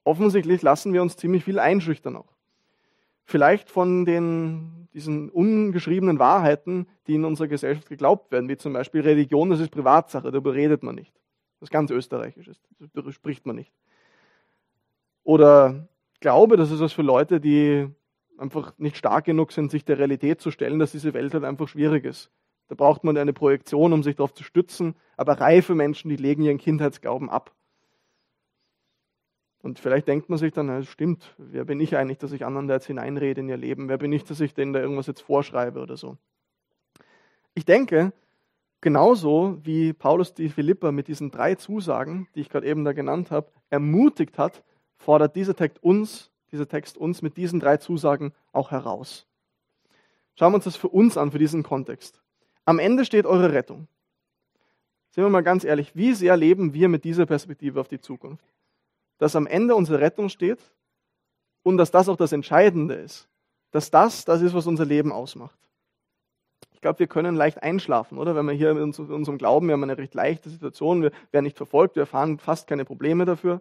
Offensichtlich 0.05 0.63
lassen 0.63 0.93
wir 0.93 1.03
uns 1.03 1.17
ziemlich 1.17 1.45
viel 1.45 1.59
einschüchtern 1.59 2.17
auch. 2.17 2.33
Vielleicht 3.25 3.71
von 3.71 4.05
den, 4.05 4.89
diesen 4.93 5.31
ungeschriebenen 5.31 6.19
Wahrheiten, 6.19 6.89
die 7.07 7.15
in 7.15 7.25
unserer 7.25 7.49
Gesellschaft 7.49 7.89
geglaubt 7.89 8.33
werden, 8.33 8.49
wie 8.49 8.57
zum 8.57 8.73
Beispiel 8.73 9.03
Religion, 9.03 9.51
das 9.51 9.61
ist 9.61 9.71
Privatsache, 9.71 10.31
darüber 10.31 10.55
redet 10.55 10.83
man 10.83 10.97
nicht 10.97 11.13
was 11.61 11.71
ganz 11.71 11.91
österreichisch 11.91 12.49
ist. 12.49 12.61
Darüber 12.95 13.13
spricht 13.13 13.47
man 13.47 13.57
nicht. 13.57 13.73
Oder 15.23 15.89
Glaube, 16.21 16.59
das 16.59 16.71
ist 16.71 16.81
was 16.81 16.93
für 16.93 17.03
Leute, 17.03 17.41
die 17.41 17.89
einfach 18.37 18.75
nicht 18.79 18.97
stark 18.99 19.25
genug 19.25 19.53
sind, 19.53 19.71
sich 19.71 19.85
der 19.85 19.99
Realität 19.99 20.41
zu 20.41 20.51
stellen, 20.51 20.79
dass 20.79 20.93
diese 20.93 21.15
Welt 21.15 21.33
halt 21.33 21.45
einfach 21.45 21.67
schwierig 21.67 22.05
ist. 22.05 22.31
Da 22.69 22.75
braucht 22.75 23.05
man 23.05 23.17
eine 23.17 23.33
Projektion, 23.33 23.93
um 23.93 24.03
sich 24.03 24.17
darauf 24.17 24.35
zu 24.35 24.45
stützen. 24.45 24.95
Aber 25.17 25.41
reife 25.41 25.75
Menschen, 25.75 26.11
die 26.11 26.17
legen 26.17 26.43
ihren 26.43 26.59
Kindheitsglauben 26.59 27.31
ab. 27.31 27.53
Und 29.63 29.79
vielleicht 29.79 30.09
denkt 30.09 30.29
man 30.29 30.39
sich 30.39 30.53
dann, 30.53 30.69
es 30.69 30.89
stimmt, 30.89 31.35
wer 31.37 31.65
bin 31.65 31.81
ich 31.81 31.97
eigentlich, 31.97 32.19
dass 32.19 32.33
ich 32.33 32.45
anderen 32.45 32.69
da 32.69 32.75
jetzt 32.75 32.87
hineinrede 32.87 33.41
in 33.41 33.49
ihr 33.49 33.57
Leben? 33.57 33.89
Wer 33.89 33.99
bin 33.99 34.13
ich, 34.13 34.25
dass 34.25 34.41
ich 34.41 34.55
denen 34.55 34.73
da 34.73 34.81
irgendwas 34.81 35.07
jetzt 35.07 35.21
vorschreibe 35.23 35.81
oder 35.81 35.97
so? 35.97 36.17
Ich 37.55 37.65
denke, 37.65 38.13
Genauso 38.81 39.59
wie 39.63 39.93
Paulus 39.93 40.33
die 40.33 40.49
Philipper 40.49 40.91
mit 40.91 41.09
diesen 41.09 41.31
drei 41.31 41.55
Zusagen, 41.55 42.29
die 42.35 42.41
ich 42.41 42.49
gerade 42.49 42.67
eben 42.67 42.85
da 42.85 42.93
genannt 42.93 43.31
habe, 43.31 43.51
ermutigt 43.69 44.39
hat, 44.39 44.63
fordert 44.97 45.37
dieser 45.37 45.55
Text 45.55 45.83
uns, 45.83 46.31
dieser 46.51 46.67
Text 46.67 46.97
uns 46.97 47.21
mit 47.21 47.37
diesen 47.37 47.61
drei 47.61 47.77
Zusagen 47.77 48.33
auch 48.53 48.71
heraus. 48.71 49.27
Schauen 50.35 50.53
wir 50.53 50.57
uns 50.57 50.65
das 50.65 50.77
für 50.77 50.89
uns 50.89 51.19
an, 51.19 51.31
für 51.31 51.39
diesen 51.39 51.63
Kontext. 51.63 52.23
Am 52.65 52.79
Ende 52.79 53.05
steht 53.05 53.27
eure 53.27 53.53
Rettung. 53.53 53.87
Sind 55.11 55.25
wir 55.25 55.31
mal 55.31 55.43
ganz 55.43 55.65
ehrlich, 55.65 55.95
wie 55.95 56.15
sehr 56.15 56.37
leben 56.37 56.73
wir 56.73 56.89
mit 56.89 57.05
dieser 57.05 57.27
Perspektive 57.27 57.81
auf 57.81 57.89
die 57.89 58.01
Zukunft? 58.01 58.45
Dass 59.19 59.37
am 59.37 59.47
Ende 59.47 59.75
unsere 59.75 60.01
Rettung 60.01 60.31
steht 60.31 60.61
und 61.63 61.77
dass 61.77 61.91
das 61.91 62.09
auch 62.09 62.17
das 62.17 62.33
Entscheidende 62.33 62.95
ist. 62.95 63.29
Dass 63.73 63.91
das 63.91 64.25
das 64.25 64.41
ist, 64.41 64.55
was 64.55 64.67
unser 64.67 64.87
Leben 64.87 65.13
ausmacht. 65.13 65.59
Ich 66.81 66.83
glaube, 66.83 66.99
wir 66.99 67.09
können 67.09 67.37
leicht 67.37 67.63
einschlafen, 67.63 68.17
oder? 68.17 68.35
Wenn 68.35 68.47
wir 68.47 68.55
hier 68.55 68.71
in 68.71 68.79
unserem 68.79 69.37
Glauben, 69.37 69.67
wir 69.67 69.75
haben 69.75 69.83
eine 69.83 69.99
recht 69.99 70.15
leichte 70.15 70.49
Situation, 70.49 71.03
wir 71.03 71.11
werden 71.31 71.45
nicht 71.45 71.59
verfolgt, 71.59 71.95
wir 71.95 72.05
erfahren 72.05 72.39
fast 72.39 72.67
keine 72.67 72.87
Probleme 72.87 73.27
dafür. 73.27 73.61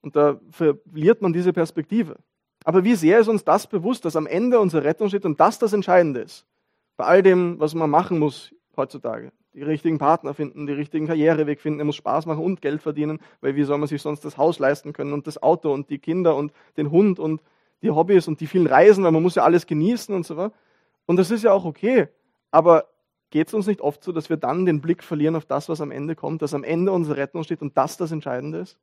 Und 0.00 0.14
da 0.14 0.38
verliert 0.52 1.20
man 1.20 1.32
diese 1.32 1.52
Perspektive. 1.52 2.18
Aber 2.62 2.84
wie 2.84 2.94
sehr 2.94 3.18
ist 3.18 3.26
uns 3.26 3.42
das 3.42 3.66
bewusst, 3.66 4.04
dass 4.04 4.14
am 4.14 4.28
Ende 4.28 4.60
unsere 4.60 4.84
Rettung 4.84 5.08
steht 5.08 5.24
und 5.24 5.40
das 5.40 5.58
das 5.58 5.72
Entscheidende 5.72 6.20
ist? 6.20 6.46
Bei 6.96 7.04
all 7.04 7.24
dem, 7.24 7.58
was 7.58 7.74
man 7.74 7.90
machen 7.90 8.20
muss 8.20 8.54
heutzutage. 8.76 9.32
Die 9.54 9.62
richtigen 9.64 9.98
Partner 9.98 10.34
finden, 10.34 10.68
die 10.68 10.72
richtigen 10.72 11.08
Karriereweg 11.08 11.60
finden, 11.60 11.80
er 11.80 11.84
muss 11.84 11.96
Spaß 11.96 12.26
machen 12.26 12.44
und 12.44 12.62
Geld 12.62 12.80
verdienen, 12.80 13.18
weil 13.40 13.56
wie 13.56 13.64
soll 13.64 13.78
man 13.78 13.88
sich 13.88 14.00
sonst 14.00 14.24
das 14.24 14.38
Haus 14.38 14.60
leisten 14.60 14.92
können 14.92 15.12
und 15.14 15.26
das 15.26 15.42
Auto 15.42 15.74
und 15.74 15.90
die 15.90 15.98
Kinder 15.98 16.36
und 16.36 16.52
den 16.76 16.92
Hund 16.92 17.18
und 17.18 17.42
die 17.82 17.90
Hobbys 17.90 18.28
und 18.28 18.38
die 18.40 18.46
vielen 18.46 18.68
Reisen, 18.68 19.02
weil 19.02 19.10
man 19.10 19.24
muss 19.24 19.34
ja 19.34 19.42
alles 19.42 19.66
genießen 19.66 20.14
und 20.14 20.24
so 20.24 20.36
weiter. 20.36 20.54
Und 21.12 21.18
das 21.18 21.30
ist 21.30 21.44
ja 21.44 21.52
auch 21.52 21.66
okay. 21.66 22.08
Aber 22.50 22.86
geht 23.28 23.48
es 23.48 23.52
uns 23.52 23.66
nicht 23.66 23.82
oft 23.82 24.02
so, 24.02 24.12
dass 24.12 24.30
wir 24.30 24.38
dann 24.38 24.64
den 24.64 24.80
Blick 24.80 25.04
verlieren 25.04 25.36
auf 25.36 25.44
das, 25.44 25.68
was 25.68 25.82
am 25.82 25.90
Ende 25.90 26.14
kommt, 26.16 26.40
dass 26.40 26.54
am 26.54 26.64
Ende 26.64 26.90
unsere 26.90 27.18
Rettung 27.18 27.44
steht 27.44 27.60
und 27.60 27.76
das 27.76 27.98
das 27.98 28.12
Entscheidende 28.12 28.60
ist? 28.60 28.78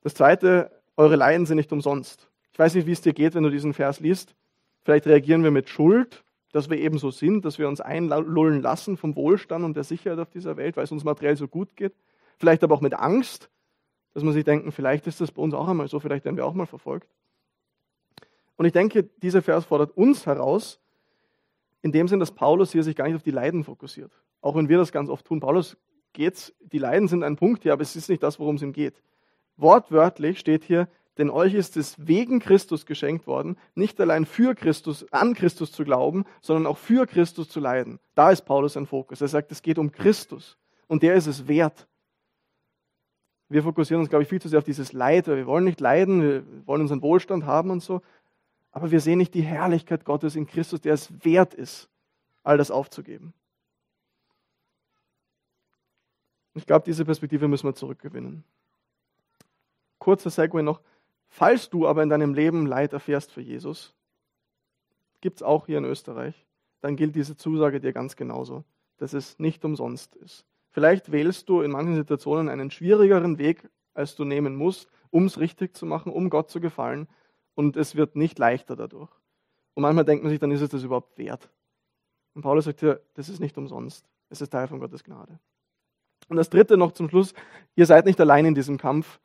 Das 0.00 0.14
zweite, 0.14 0.72
eure 0.96 1.14
Leiden 1.14 1.46
sind 1.46 1.56
nicht 1.56 1.70
umsonst. 1.70 2.28
Ich 2.52 2.58
weiß 2.58 2.74
nicht, 2.74 2.88
wie 2.88 2.90
es 2.90 3.00
dir 3.00 3.12
geht, 3.12 3.36
wenn 3.36 3.44
du 3.44 3.48
diesen 3.48 3.74
Vers 3.74 4.00
liest. 4.00 4.34
Vielleicht 4.82 5.06
reagieren 5.06 5.44
wir 5.44 5.52
mit 5.52 5.68
Schuld, 5.68 6.24
dass 6.50 6.68
wir 6.68 6.78
eben 6.78 6.98
so 6.98 7.12
sind, 7.12 7.44
dass 7.44 7.60
wir 7.60 7.68
uns 7.68 7.80
einlullen 7.80 8.60
lassen 8.60 8.96
vom 8.96 9.14
Wohlstand 9.14 9.64
und 9.64 9.76
der 9.76 9.84
Sicherheit 9.84 10.18
auf 10.18 10.30
dieser 10.30 10.56
Welt, 10.56 10.76
weil 10.76 10.82
es 10.82 10.90
uns 10.90 11.04
materiell 11.04 11.36
so 11.36 11.46
gut 11.46 11.76
geht. 11.76 11.94
Vielleicht 12.38 12.64
aber 12.64 12.74
auch 12.74 12.80
mit 12.80 12.94
Angst, 12.94 13.50
dass 14.14 14.24
man 14.24 14.32
sich 14.32 14.42
denken, 14.42 14.72
vielleicht 14.72 15.06
ist 15.06 15.20
das 15.20 15.30
bei 15.30 15.40
uns 15.40 15.54
auch 15.54 15.68
einmal 15.68 15.86
so, 15.86 16.00
vielleicht 16.00 16.24
werden 16.24 16.36
wir 16.36 16.44
auch 16.44 16.54
mal 16.54 16.66
verfolgt. 16.66 17.08
Und 18.56 18.66
ich 18.66 18.72
denke, 18.72 19.04
dieser 19.22 19.42
Vers 19.42 19.64
fordert 19.64 19.96
uns 19.96 20.26
heraus, 20.26 20.80
in 21.82 21.92
dem 21.92 22.08
Sinn, 22.08 22.20
dass 22.20 22.30
Paulus 22.30 22.72
hier 22.72 22.82
sich 22.82 22.96
gar 22.96 23.06
nicht 23.06 23.16
auf 23.16 23.22
die 23.22 23.30
Leiden 23.30 23.62
fokussiert. 23.62 24.10
Auch 24.40 24.54
wenn 24.54 24.68
wir 24.68 24.78
das 24.78 24.90
ganz 24.90 25.10
oft 25.10 25.26
tun. 25.26 25.40
Paulus 25.40 25.76
geht's, 26.14 26.54
die 26.60 26.78
Leiden 26.78 27.08
sind 27.08 27.22
ein 27.22 27.36
Punkt 27.36 27.62
hier, 27.62 27.74
aber 27.74 27.82
es 27.82 27.94
ist 27.94 28.08
nicht 28.08 28.22
das, 28.22 28.38
worum 28.38 28.56
es 28.56 28.62
ihm 28.62 28.72
geht. 28.72 29.02
Wortwörtlich 29.56 30.38
steht 30.38 30.64
hier, 30.64 30.88
denn 31.18 31.30
euch 31.30 31.54
ist 31.54 31.76
es 31.76 31.94
wegen 32.06 32.40
Christus 32.40 32.86
geschenkt 32.86 33.26
worden, 33.26 33.56
nicht 33.74 34.00
allein 34.00 34.24
für 34.24 34.54
Christus, 34.54 35.06
an 35.12 35.34
Christus 35.34 35.72
zu 35.72 35.84
glauben, 35.84 36.24
sondern 36.40 36.66
auch 36.66 36.78
für 36.78 37.06
Christus 37.06 37.48
zu 37.48 37.60
leiden. 37.60 38.00
Da 38.14 38.30
ist 38.30 38.42
Paulus 38.42 38.72
sein 38.72 38.86
Fokus. 38.86 39.20
Er 39.20 39.28
sagt, 39.28 39.52
es 39.52 39.62
geht 39.62 39.78
um 39.78 39.92
Christus 39.92 40.56
und 40.88 41.02
der 41.02 41.14
ist 41.14 41.26
es 41.26 41.46
wert. 41.46 41.86
Wir 43.48 43.62
fokussieren 43.62 44.00
uns, 44.00 44.08
glaube 44.08 44.22
ich, 44.22 44.28
viel 44.28 44.40
zu 44.40 44.48
sehr 44.48 44.58
auf 44.58 44.64
dieses 44.64 44.92
Leid. 44.92 45.26
Wir 45.26 45.46
wollen 45.46 45.64
nicht 45.64 45.80
leiden, 45.80 46.22
wir 46.22 46.66
wollen 46.66 46.80
unseren 46.80 47.02
Wohlstand 47.02 47.44
haben 47.44 47.70
und 47.70 47.82
so. 47.82 48.00
Aber 48.74 48.90
wir 48.90 48.98
sehen 48.98 49.18
nicht 49.18 49.34
die 49.34 49.42
Herrlichkeit 49.42 50.04
Gottes 50.04 50.34
in 50.34 50.48
Christus, 50.48 50.80
der 50.80 50.94
es 50.94 51.24
wert 51.24 51.54
ist, 51.54 51.88
all 52.42 52.58
das 52.58 52.72
aufzugeben. 52.72 53.32
Ich 56.54 56.66
glaube, 56.66 56.84
diese 56.84 57.04
Perspektive 57.04 57.46
müssen 57.46 57.68
wir 57.68 57.76
zurückgewinnen. 57.76 58.42
Kurzer 60.00 60.28
Segue 60.28 60.64
noch. 60.64 60.80
Falls 61.28 61.70
du 61.70 61.86
aber 61.86 62.02
in 62.02 62.08
deinem 62.08 62.34
Leben 62.34 62.66
Leid 62.66 62.92
erfährst 62.92 63.30
für 63.30 63.40
Jesus, 63.40 63.94
gibt 65.20 65.36
es 65.36 65.42
auch 65.44 65.66
hier 65.66 65.78
in 65.78 65.84
Österreich, 65.84 66.44
dann 66.80 66.96
gilt 66.96 67.14
diese 67.14 67.36
Zusage 67.36 67.78
dir 67.80 67.92
ganz 67.92 68.16
genauso, 68.16 68.64
dass 68.96 69.12
es 69.12 69.38
nicht 69.38 69.64
umsonst 69.64 70.16
ist. 70.16 70.46
Vielleicht 70.72 71.12
wählst 71.12 71.48
du 71.48 71.60
in 71.60 71.70
manchen 71.70 71.94
Situationen 71.94 72.48
einen 72.48 72.72
schwierigeren 72.72 73.38
Weg, 73.38 73.70
als 73.94 74.16
du 74.16 74.24
nehmen 74.24 74.56
musst, 74.56 74.90
um 75.10 75.26
es 75.26 75.38
richtig 75.38 75.76
zu 75.76 75.86
machen, 75.86 76.12
um 76.12 76.28
Gott 76.28 76.50
zu 76.50 76.60
gefallen 76.60 77.06
und 77.54 77.76
es 77.76 77.96
wird 77.96 78.16
nicht 78.16 78.38
leichter 78.38 78.76
dadurch. 78.76 79.10
Und 79.74 79.82
manchmal 79.82 80.04
denkt 80.04 80.22
man 80.22 80.30
sich, 80.30 80.40
dann 80.40 80.50
ist 80.50 80.60
es 80.60 80.70
das 80.70 80.82
überhaupt 80.82 81.18
wert. 81.18 81.48
Und 82.34 82.42
Paulus 82.42 82.64
sagt 82.64 82.80
hier, 82.80 83.00
das 83.14 83.28
ist 83.28 83.40
nicht 83.40 83.56
umsonst. 83.58 84.08
Es 84.28 84.40
ist 84.40 84.50
Teil 84.50 84.68
von 84.68 84.80
Gottes 84.80 85.04
Gnade. 85.04 85.38
Und 86.28 86.36
das 86.36 86.50
dritte 86.50 86.76
noch 86.76 86.92
zum 86.92 87.08
Schluss, 87.08 87.34
ihr 87.76 87.86
seid 87.86 88.06
nicht 88.06 88.20
allein 88.20 88.46
in 88.46 88.54
diesem 88.54 88.78
Kampf. 88.78 89.20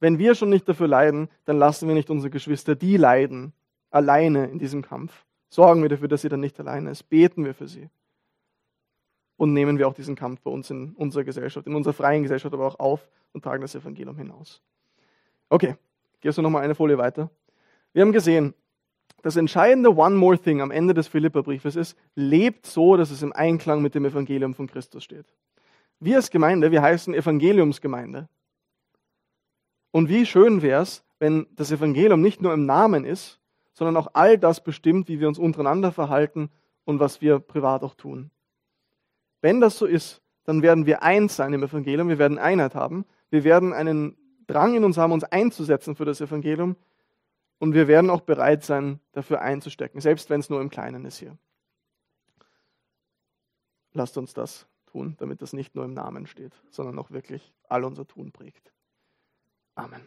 Wenn 0.00 0.18
wir 0.18 0.34
schon 0.34 0.50
nicht 0.50 0.68
dafür 0.68 0.88
leiden, 0.88 1.28
dann 1.44 1.58
lassen 1.58 1.88
wir 1.88 1.94
nicht 1.94 2.10
unsere 2.10 2.30
Geschwister, 2.30 2.76
die 2.76 2.96
leiden, 2.96 3.52
alleine 3.90 4.46
in 4.46 4.58
diesem 4.58 4.82
Kampf. 4.82 5.24
Sorgen 5.50 5.82
wir 5.82 5.88
dafür, 5.88 6.08
dass 6.08 6.22
sie 6.22 6.28
dann 6.28 6.40
nicht 6.40 6.58
alleine 6.60 6.90
ist. 6.90 7.04
Beten 7.04 7.44
wir 7.44 7.54
für 7.54 7.66
sie. 7.66 7.88
Und 9.36 9.52
nehmen 9.52 9.78
wir 9.78 9.88
auch 9.88 9.94
diesen 9.94 10.14
Kampf 10.14 10.40
bei 10.42 10.50
uns 10.50 10.70
in 10.70 10.94
unserer 10.94 11.24
Gesellschaft, 11.24 11.66
in 11.66 11.74
unserer 11.74 11.94
freien 11.94 12.22
Gesellschaft 12.22 12.52
aber 12.52 12.66
auch 12.66 12.78
auf 12.78 13.08
und 13.32 13.42
tragen 13.42 13.62
das 13.62 13.74
Evangelium 13.74 14.16
hinaus. 14.16 14.60
Okay, 15.48 15.76
gehst 16.20 16.38
du 16.38 16.42
nochmal 16.42 16.62
eine 16.62 16.74
Folie 16.74 16.98
weiter? 16.98 17.30
Wir 17.98 18.02
haben 18.02 18.12
gesehen, 18.12 18.54
das 19.22 19.34
entscheidende 19.34 19.92
One 19.92 20.14
More 20.14 20.38
Thing 20.38 20.60
am 20.60 20.70
Ende 20.70 20.94
des 20.94 21.08
Philipperbriefes 21.08 21.74
ist, 21.74 21.98
lebt 22.14 22.64
so, 22.64 22.96
dass 22.96 23.10
es 23.10 23.22
im 23.22 23.32
Einklang 23.32 23.82
mit 23.82 23.96
dem 23.96 24.04
Evangelium 24.04 24.54
von 24.54 24.68
Christus 24.68 25.02
steht. 25.02 25.26
Wir 25.98 26.14
als 26.14 26.30
Gemeinde, 26.30 26.70
wir 26.70 26.80
heißen 26.80 27.12
Evangeliumsgemeinde. 27.12 28.28
Und 29.90 30.08
wie 30.08 30.26
schön 30.26 30.62
wäre 30.62 30.82
es, 30.82 31.02
wenn 31.18 31.48
das 31.56 31.72
Evangelium 31.72 32.22
nicht 32.22 32.40
nur 32.40 32.54
im 32.54 32.66
Namen 32.66 33.04
ist, 33.04 33.40
sondern 33.72 33.96
auch 33.96 34.10
all 34.12 34.38
das 34.38 34.62
bestimmt, 34.62 35.08
wie 35.08 35.18
wir 35.18 35.26
uns 35.26 35.40
untereinander 35.40 35.90
verhalten 35.90 36.50
und 36.84 37.00
was 37.00 37.20
wir 37.20 37.40
privat 37.40 37.82
auch 37.82 37.94
tun. 37.94 38.30
Wenn 39.40 39.60
das 39.60 39.76
so 39.76 39.86
ist, 39.86 40.22
dann 40.44 40.62
werden 40.62 40.86
wir 40.86 41.02
eins 41.02 41.34
sein 41.34 41.52
im 41.52 41.64
Evangelium, 41.64 42.08
wir 42.08 42.20
werden 42.20 42.38
Einheit 42.38 42.76
haben, 42.76 43.04
wir 43.30 43.42
werden 43.42 43.72
einen 43.72 44.16
Drang 44.46 44.76
in 44.76 44.84
uns 44.84 44.98
haben, 44.98 45.12
uns 45.12 45.24
einzusetzen 45.24 45.96
für 45.96 46.04
das 46.04 46.20
Evangelium 46.20 46.76
und 47.58 47.74
wir 47.74 47.88
werden 47.88 48.10
auch 48.10 48.20
bereit 48.20 48.64
sein, 48.64 49.00
dafür 49.12 49.40
einzustecken, 49.40 50.00
selbst 50.00 50.30
wenn 50.30 50.40
es 50.40 50.50
nur 50.50 50.60
im 50.60 50.70
Kleinen 50.70 51.04
ist 51.04 51.18
hier. 51.18 51.36
Lasst 53.92 54.16
uns 54.16 54.34
das 54.34 54.66
tun, 54.86 55.16
damit 55.18 55.42
das 55.42 55.52
nicht 55.52 55.74
nur 55.74 55.84
im 55.84 55.94
Namen 55.94 56.26
steht, 56.26 56.52
sondern 56.70 56.98
auch 56.98 57.10
wirklich 57.10 57.52
all 57.68 57.84
unser 57.84 58.06
Tun 58.06 58.32
prägt. 58.32 58.72
Amen. 59.74 60.06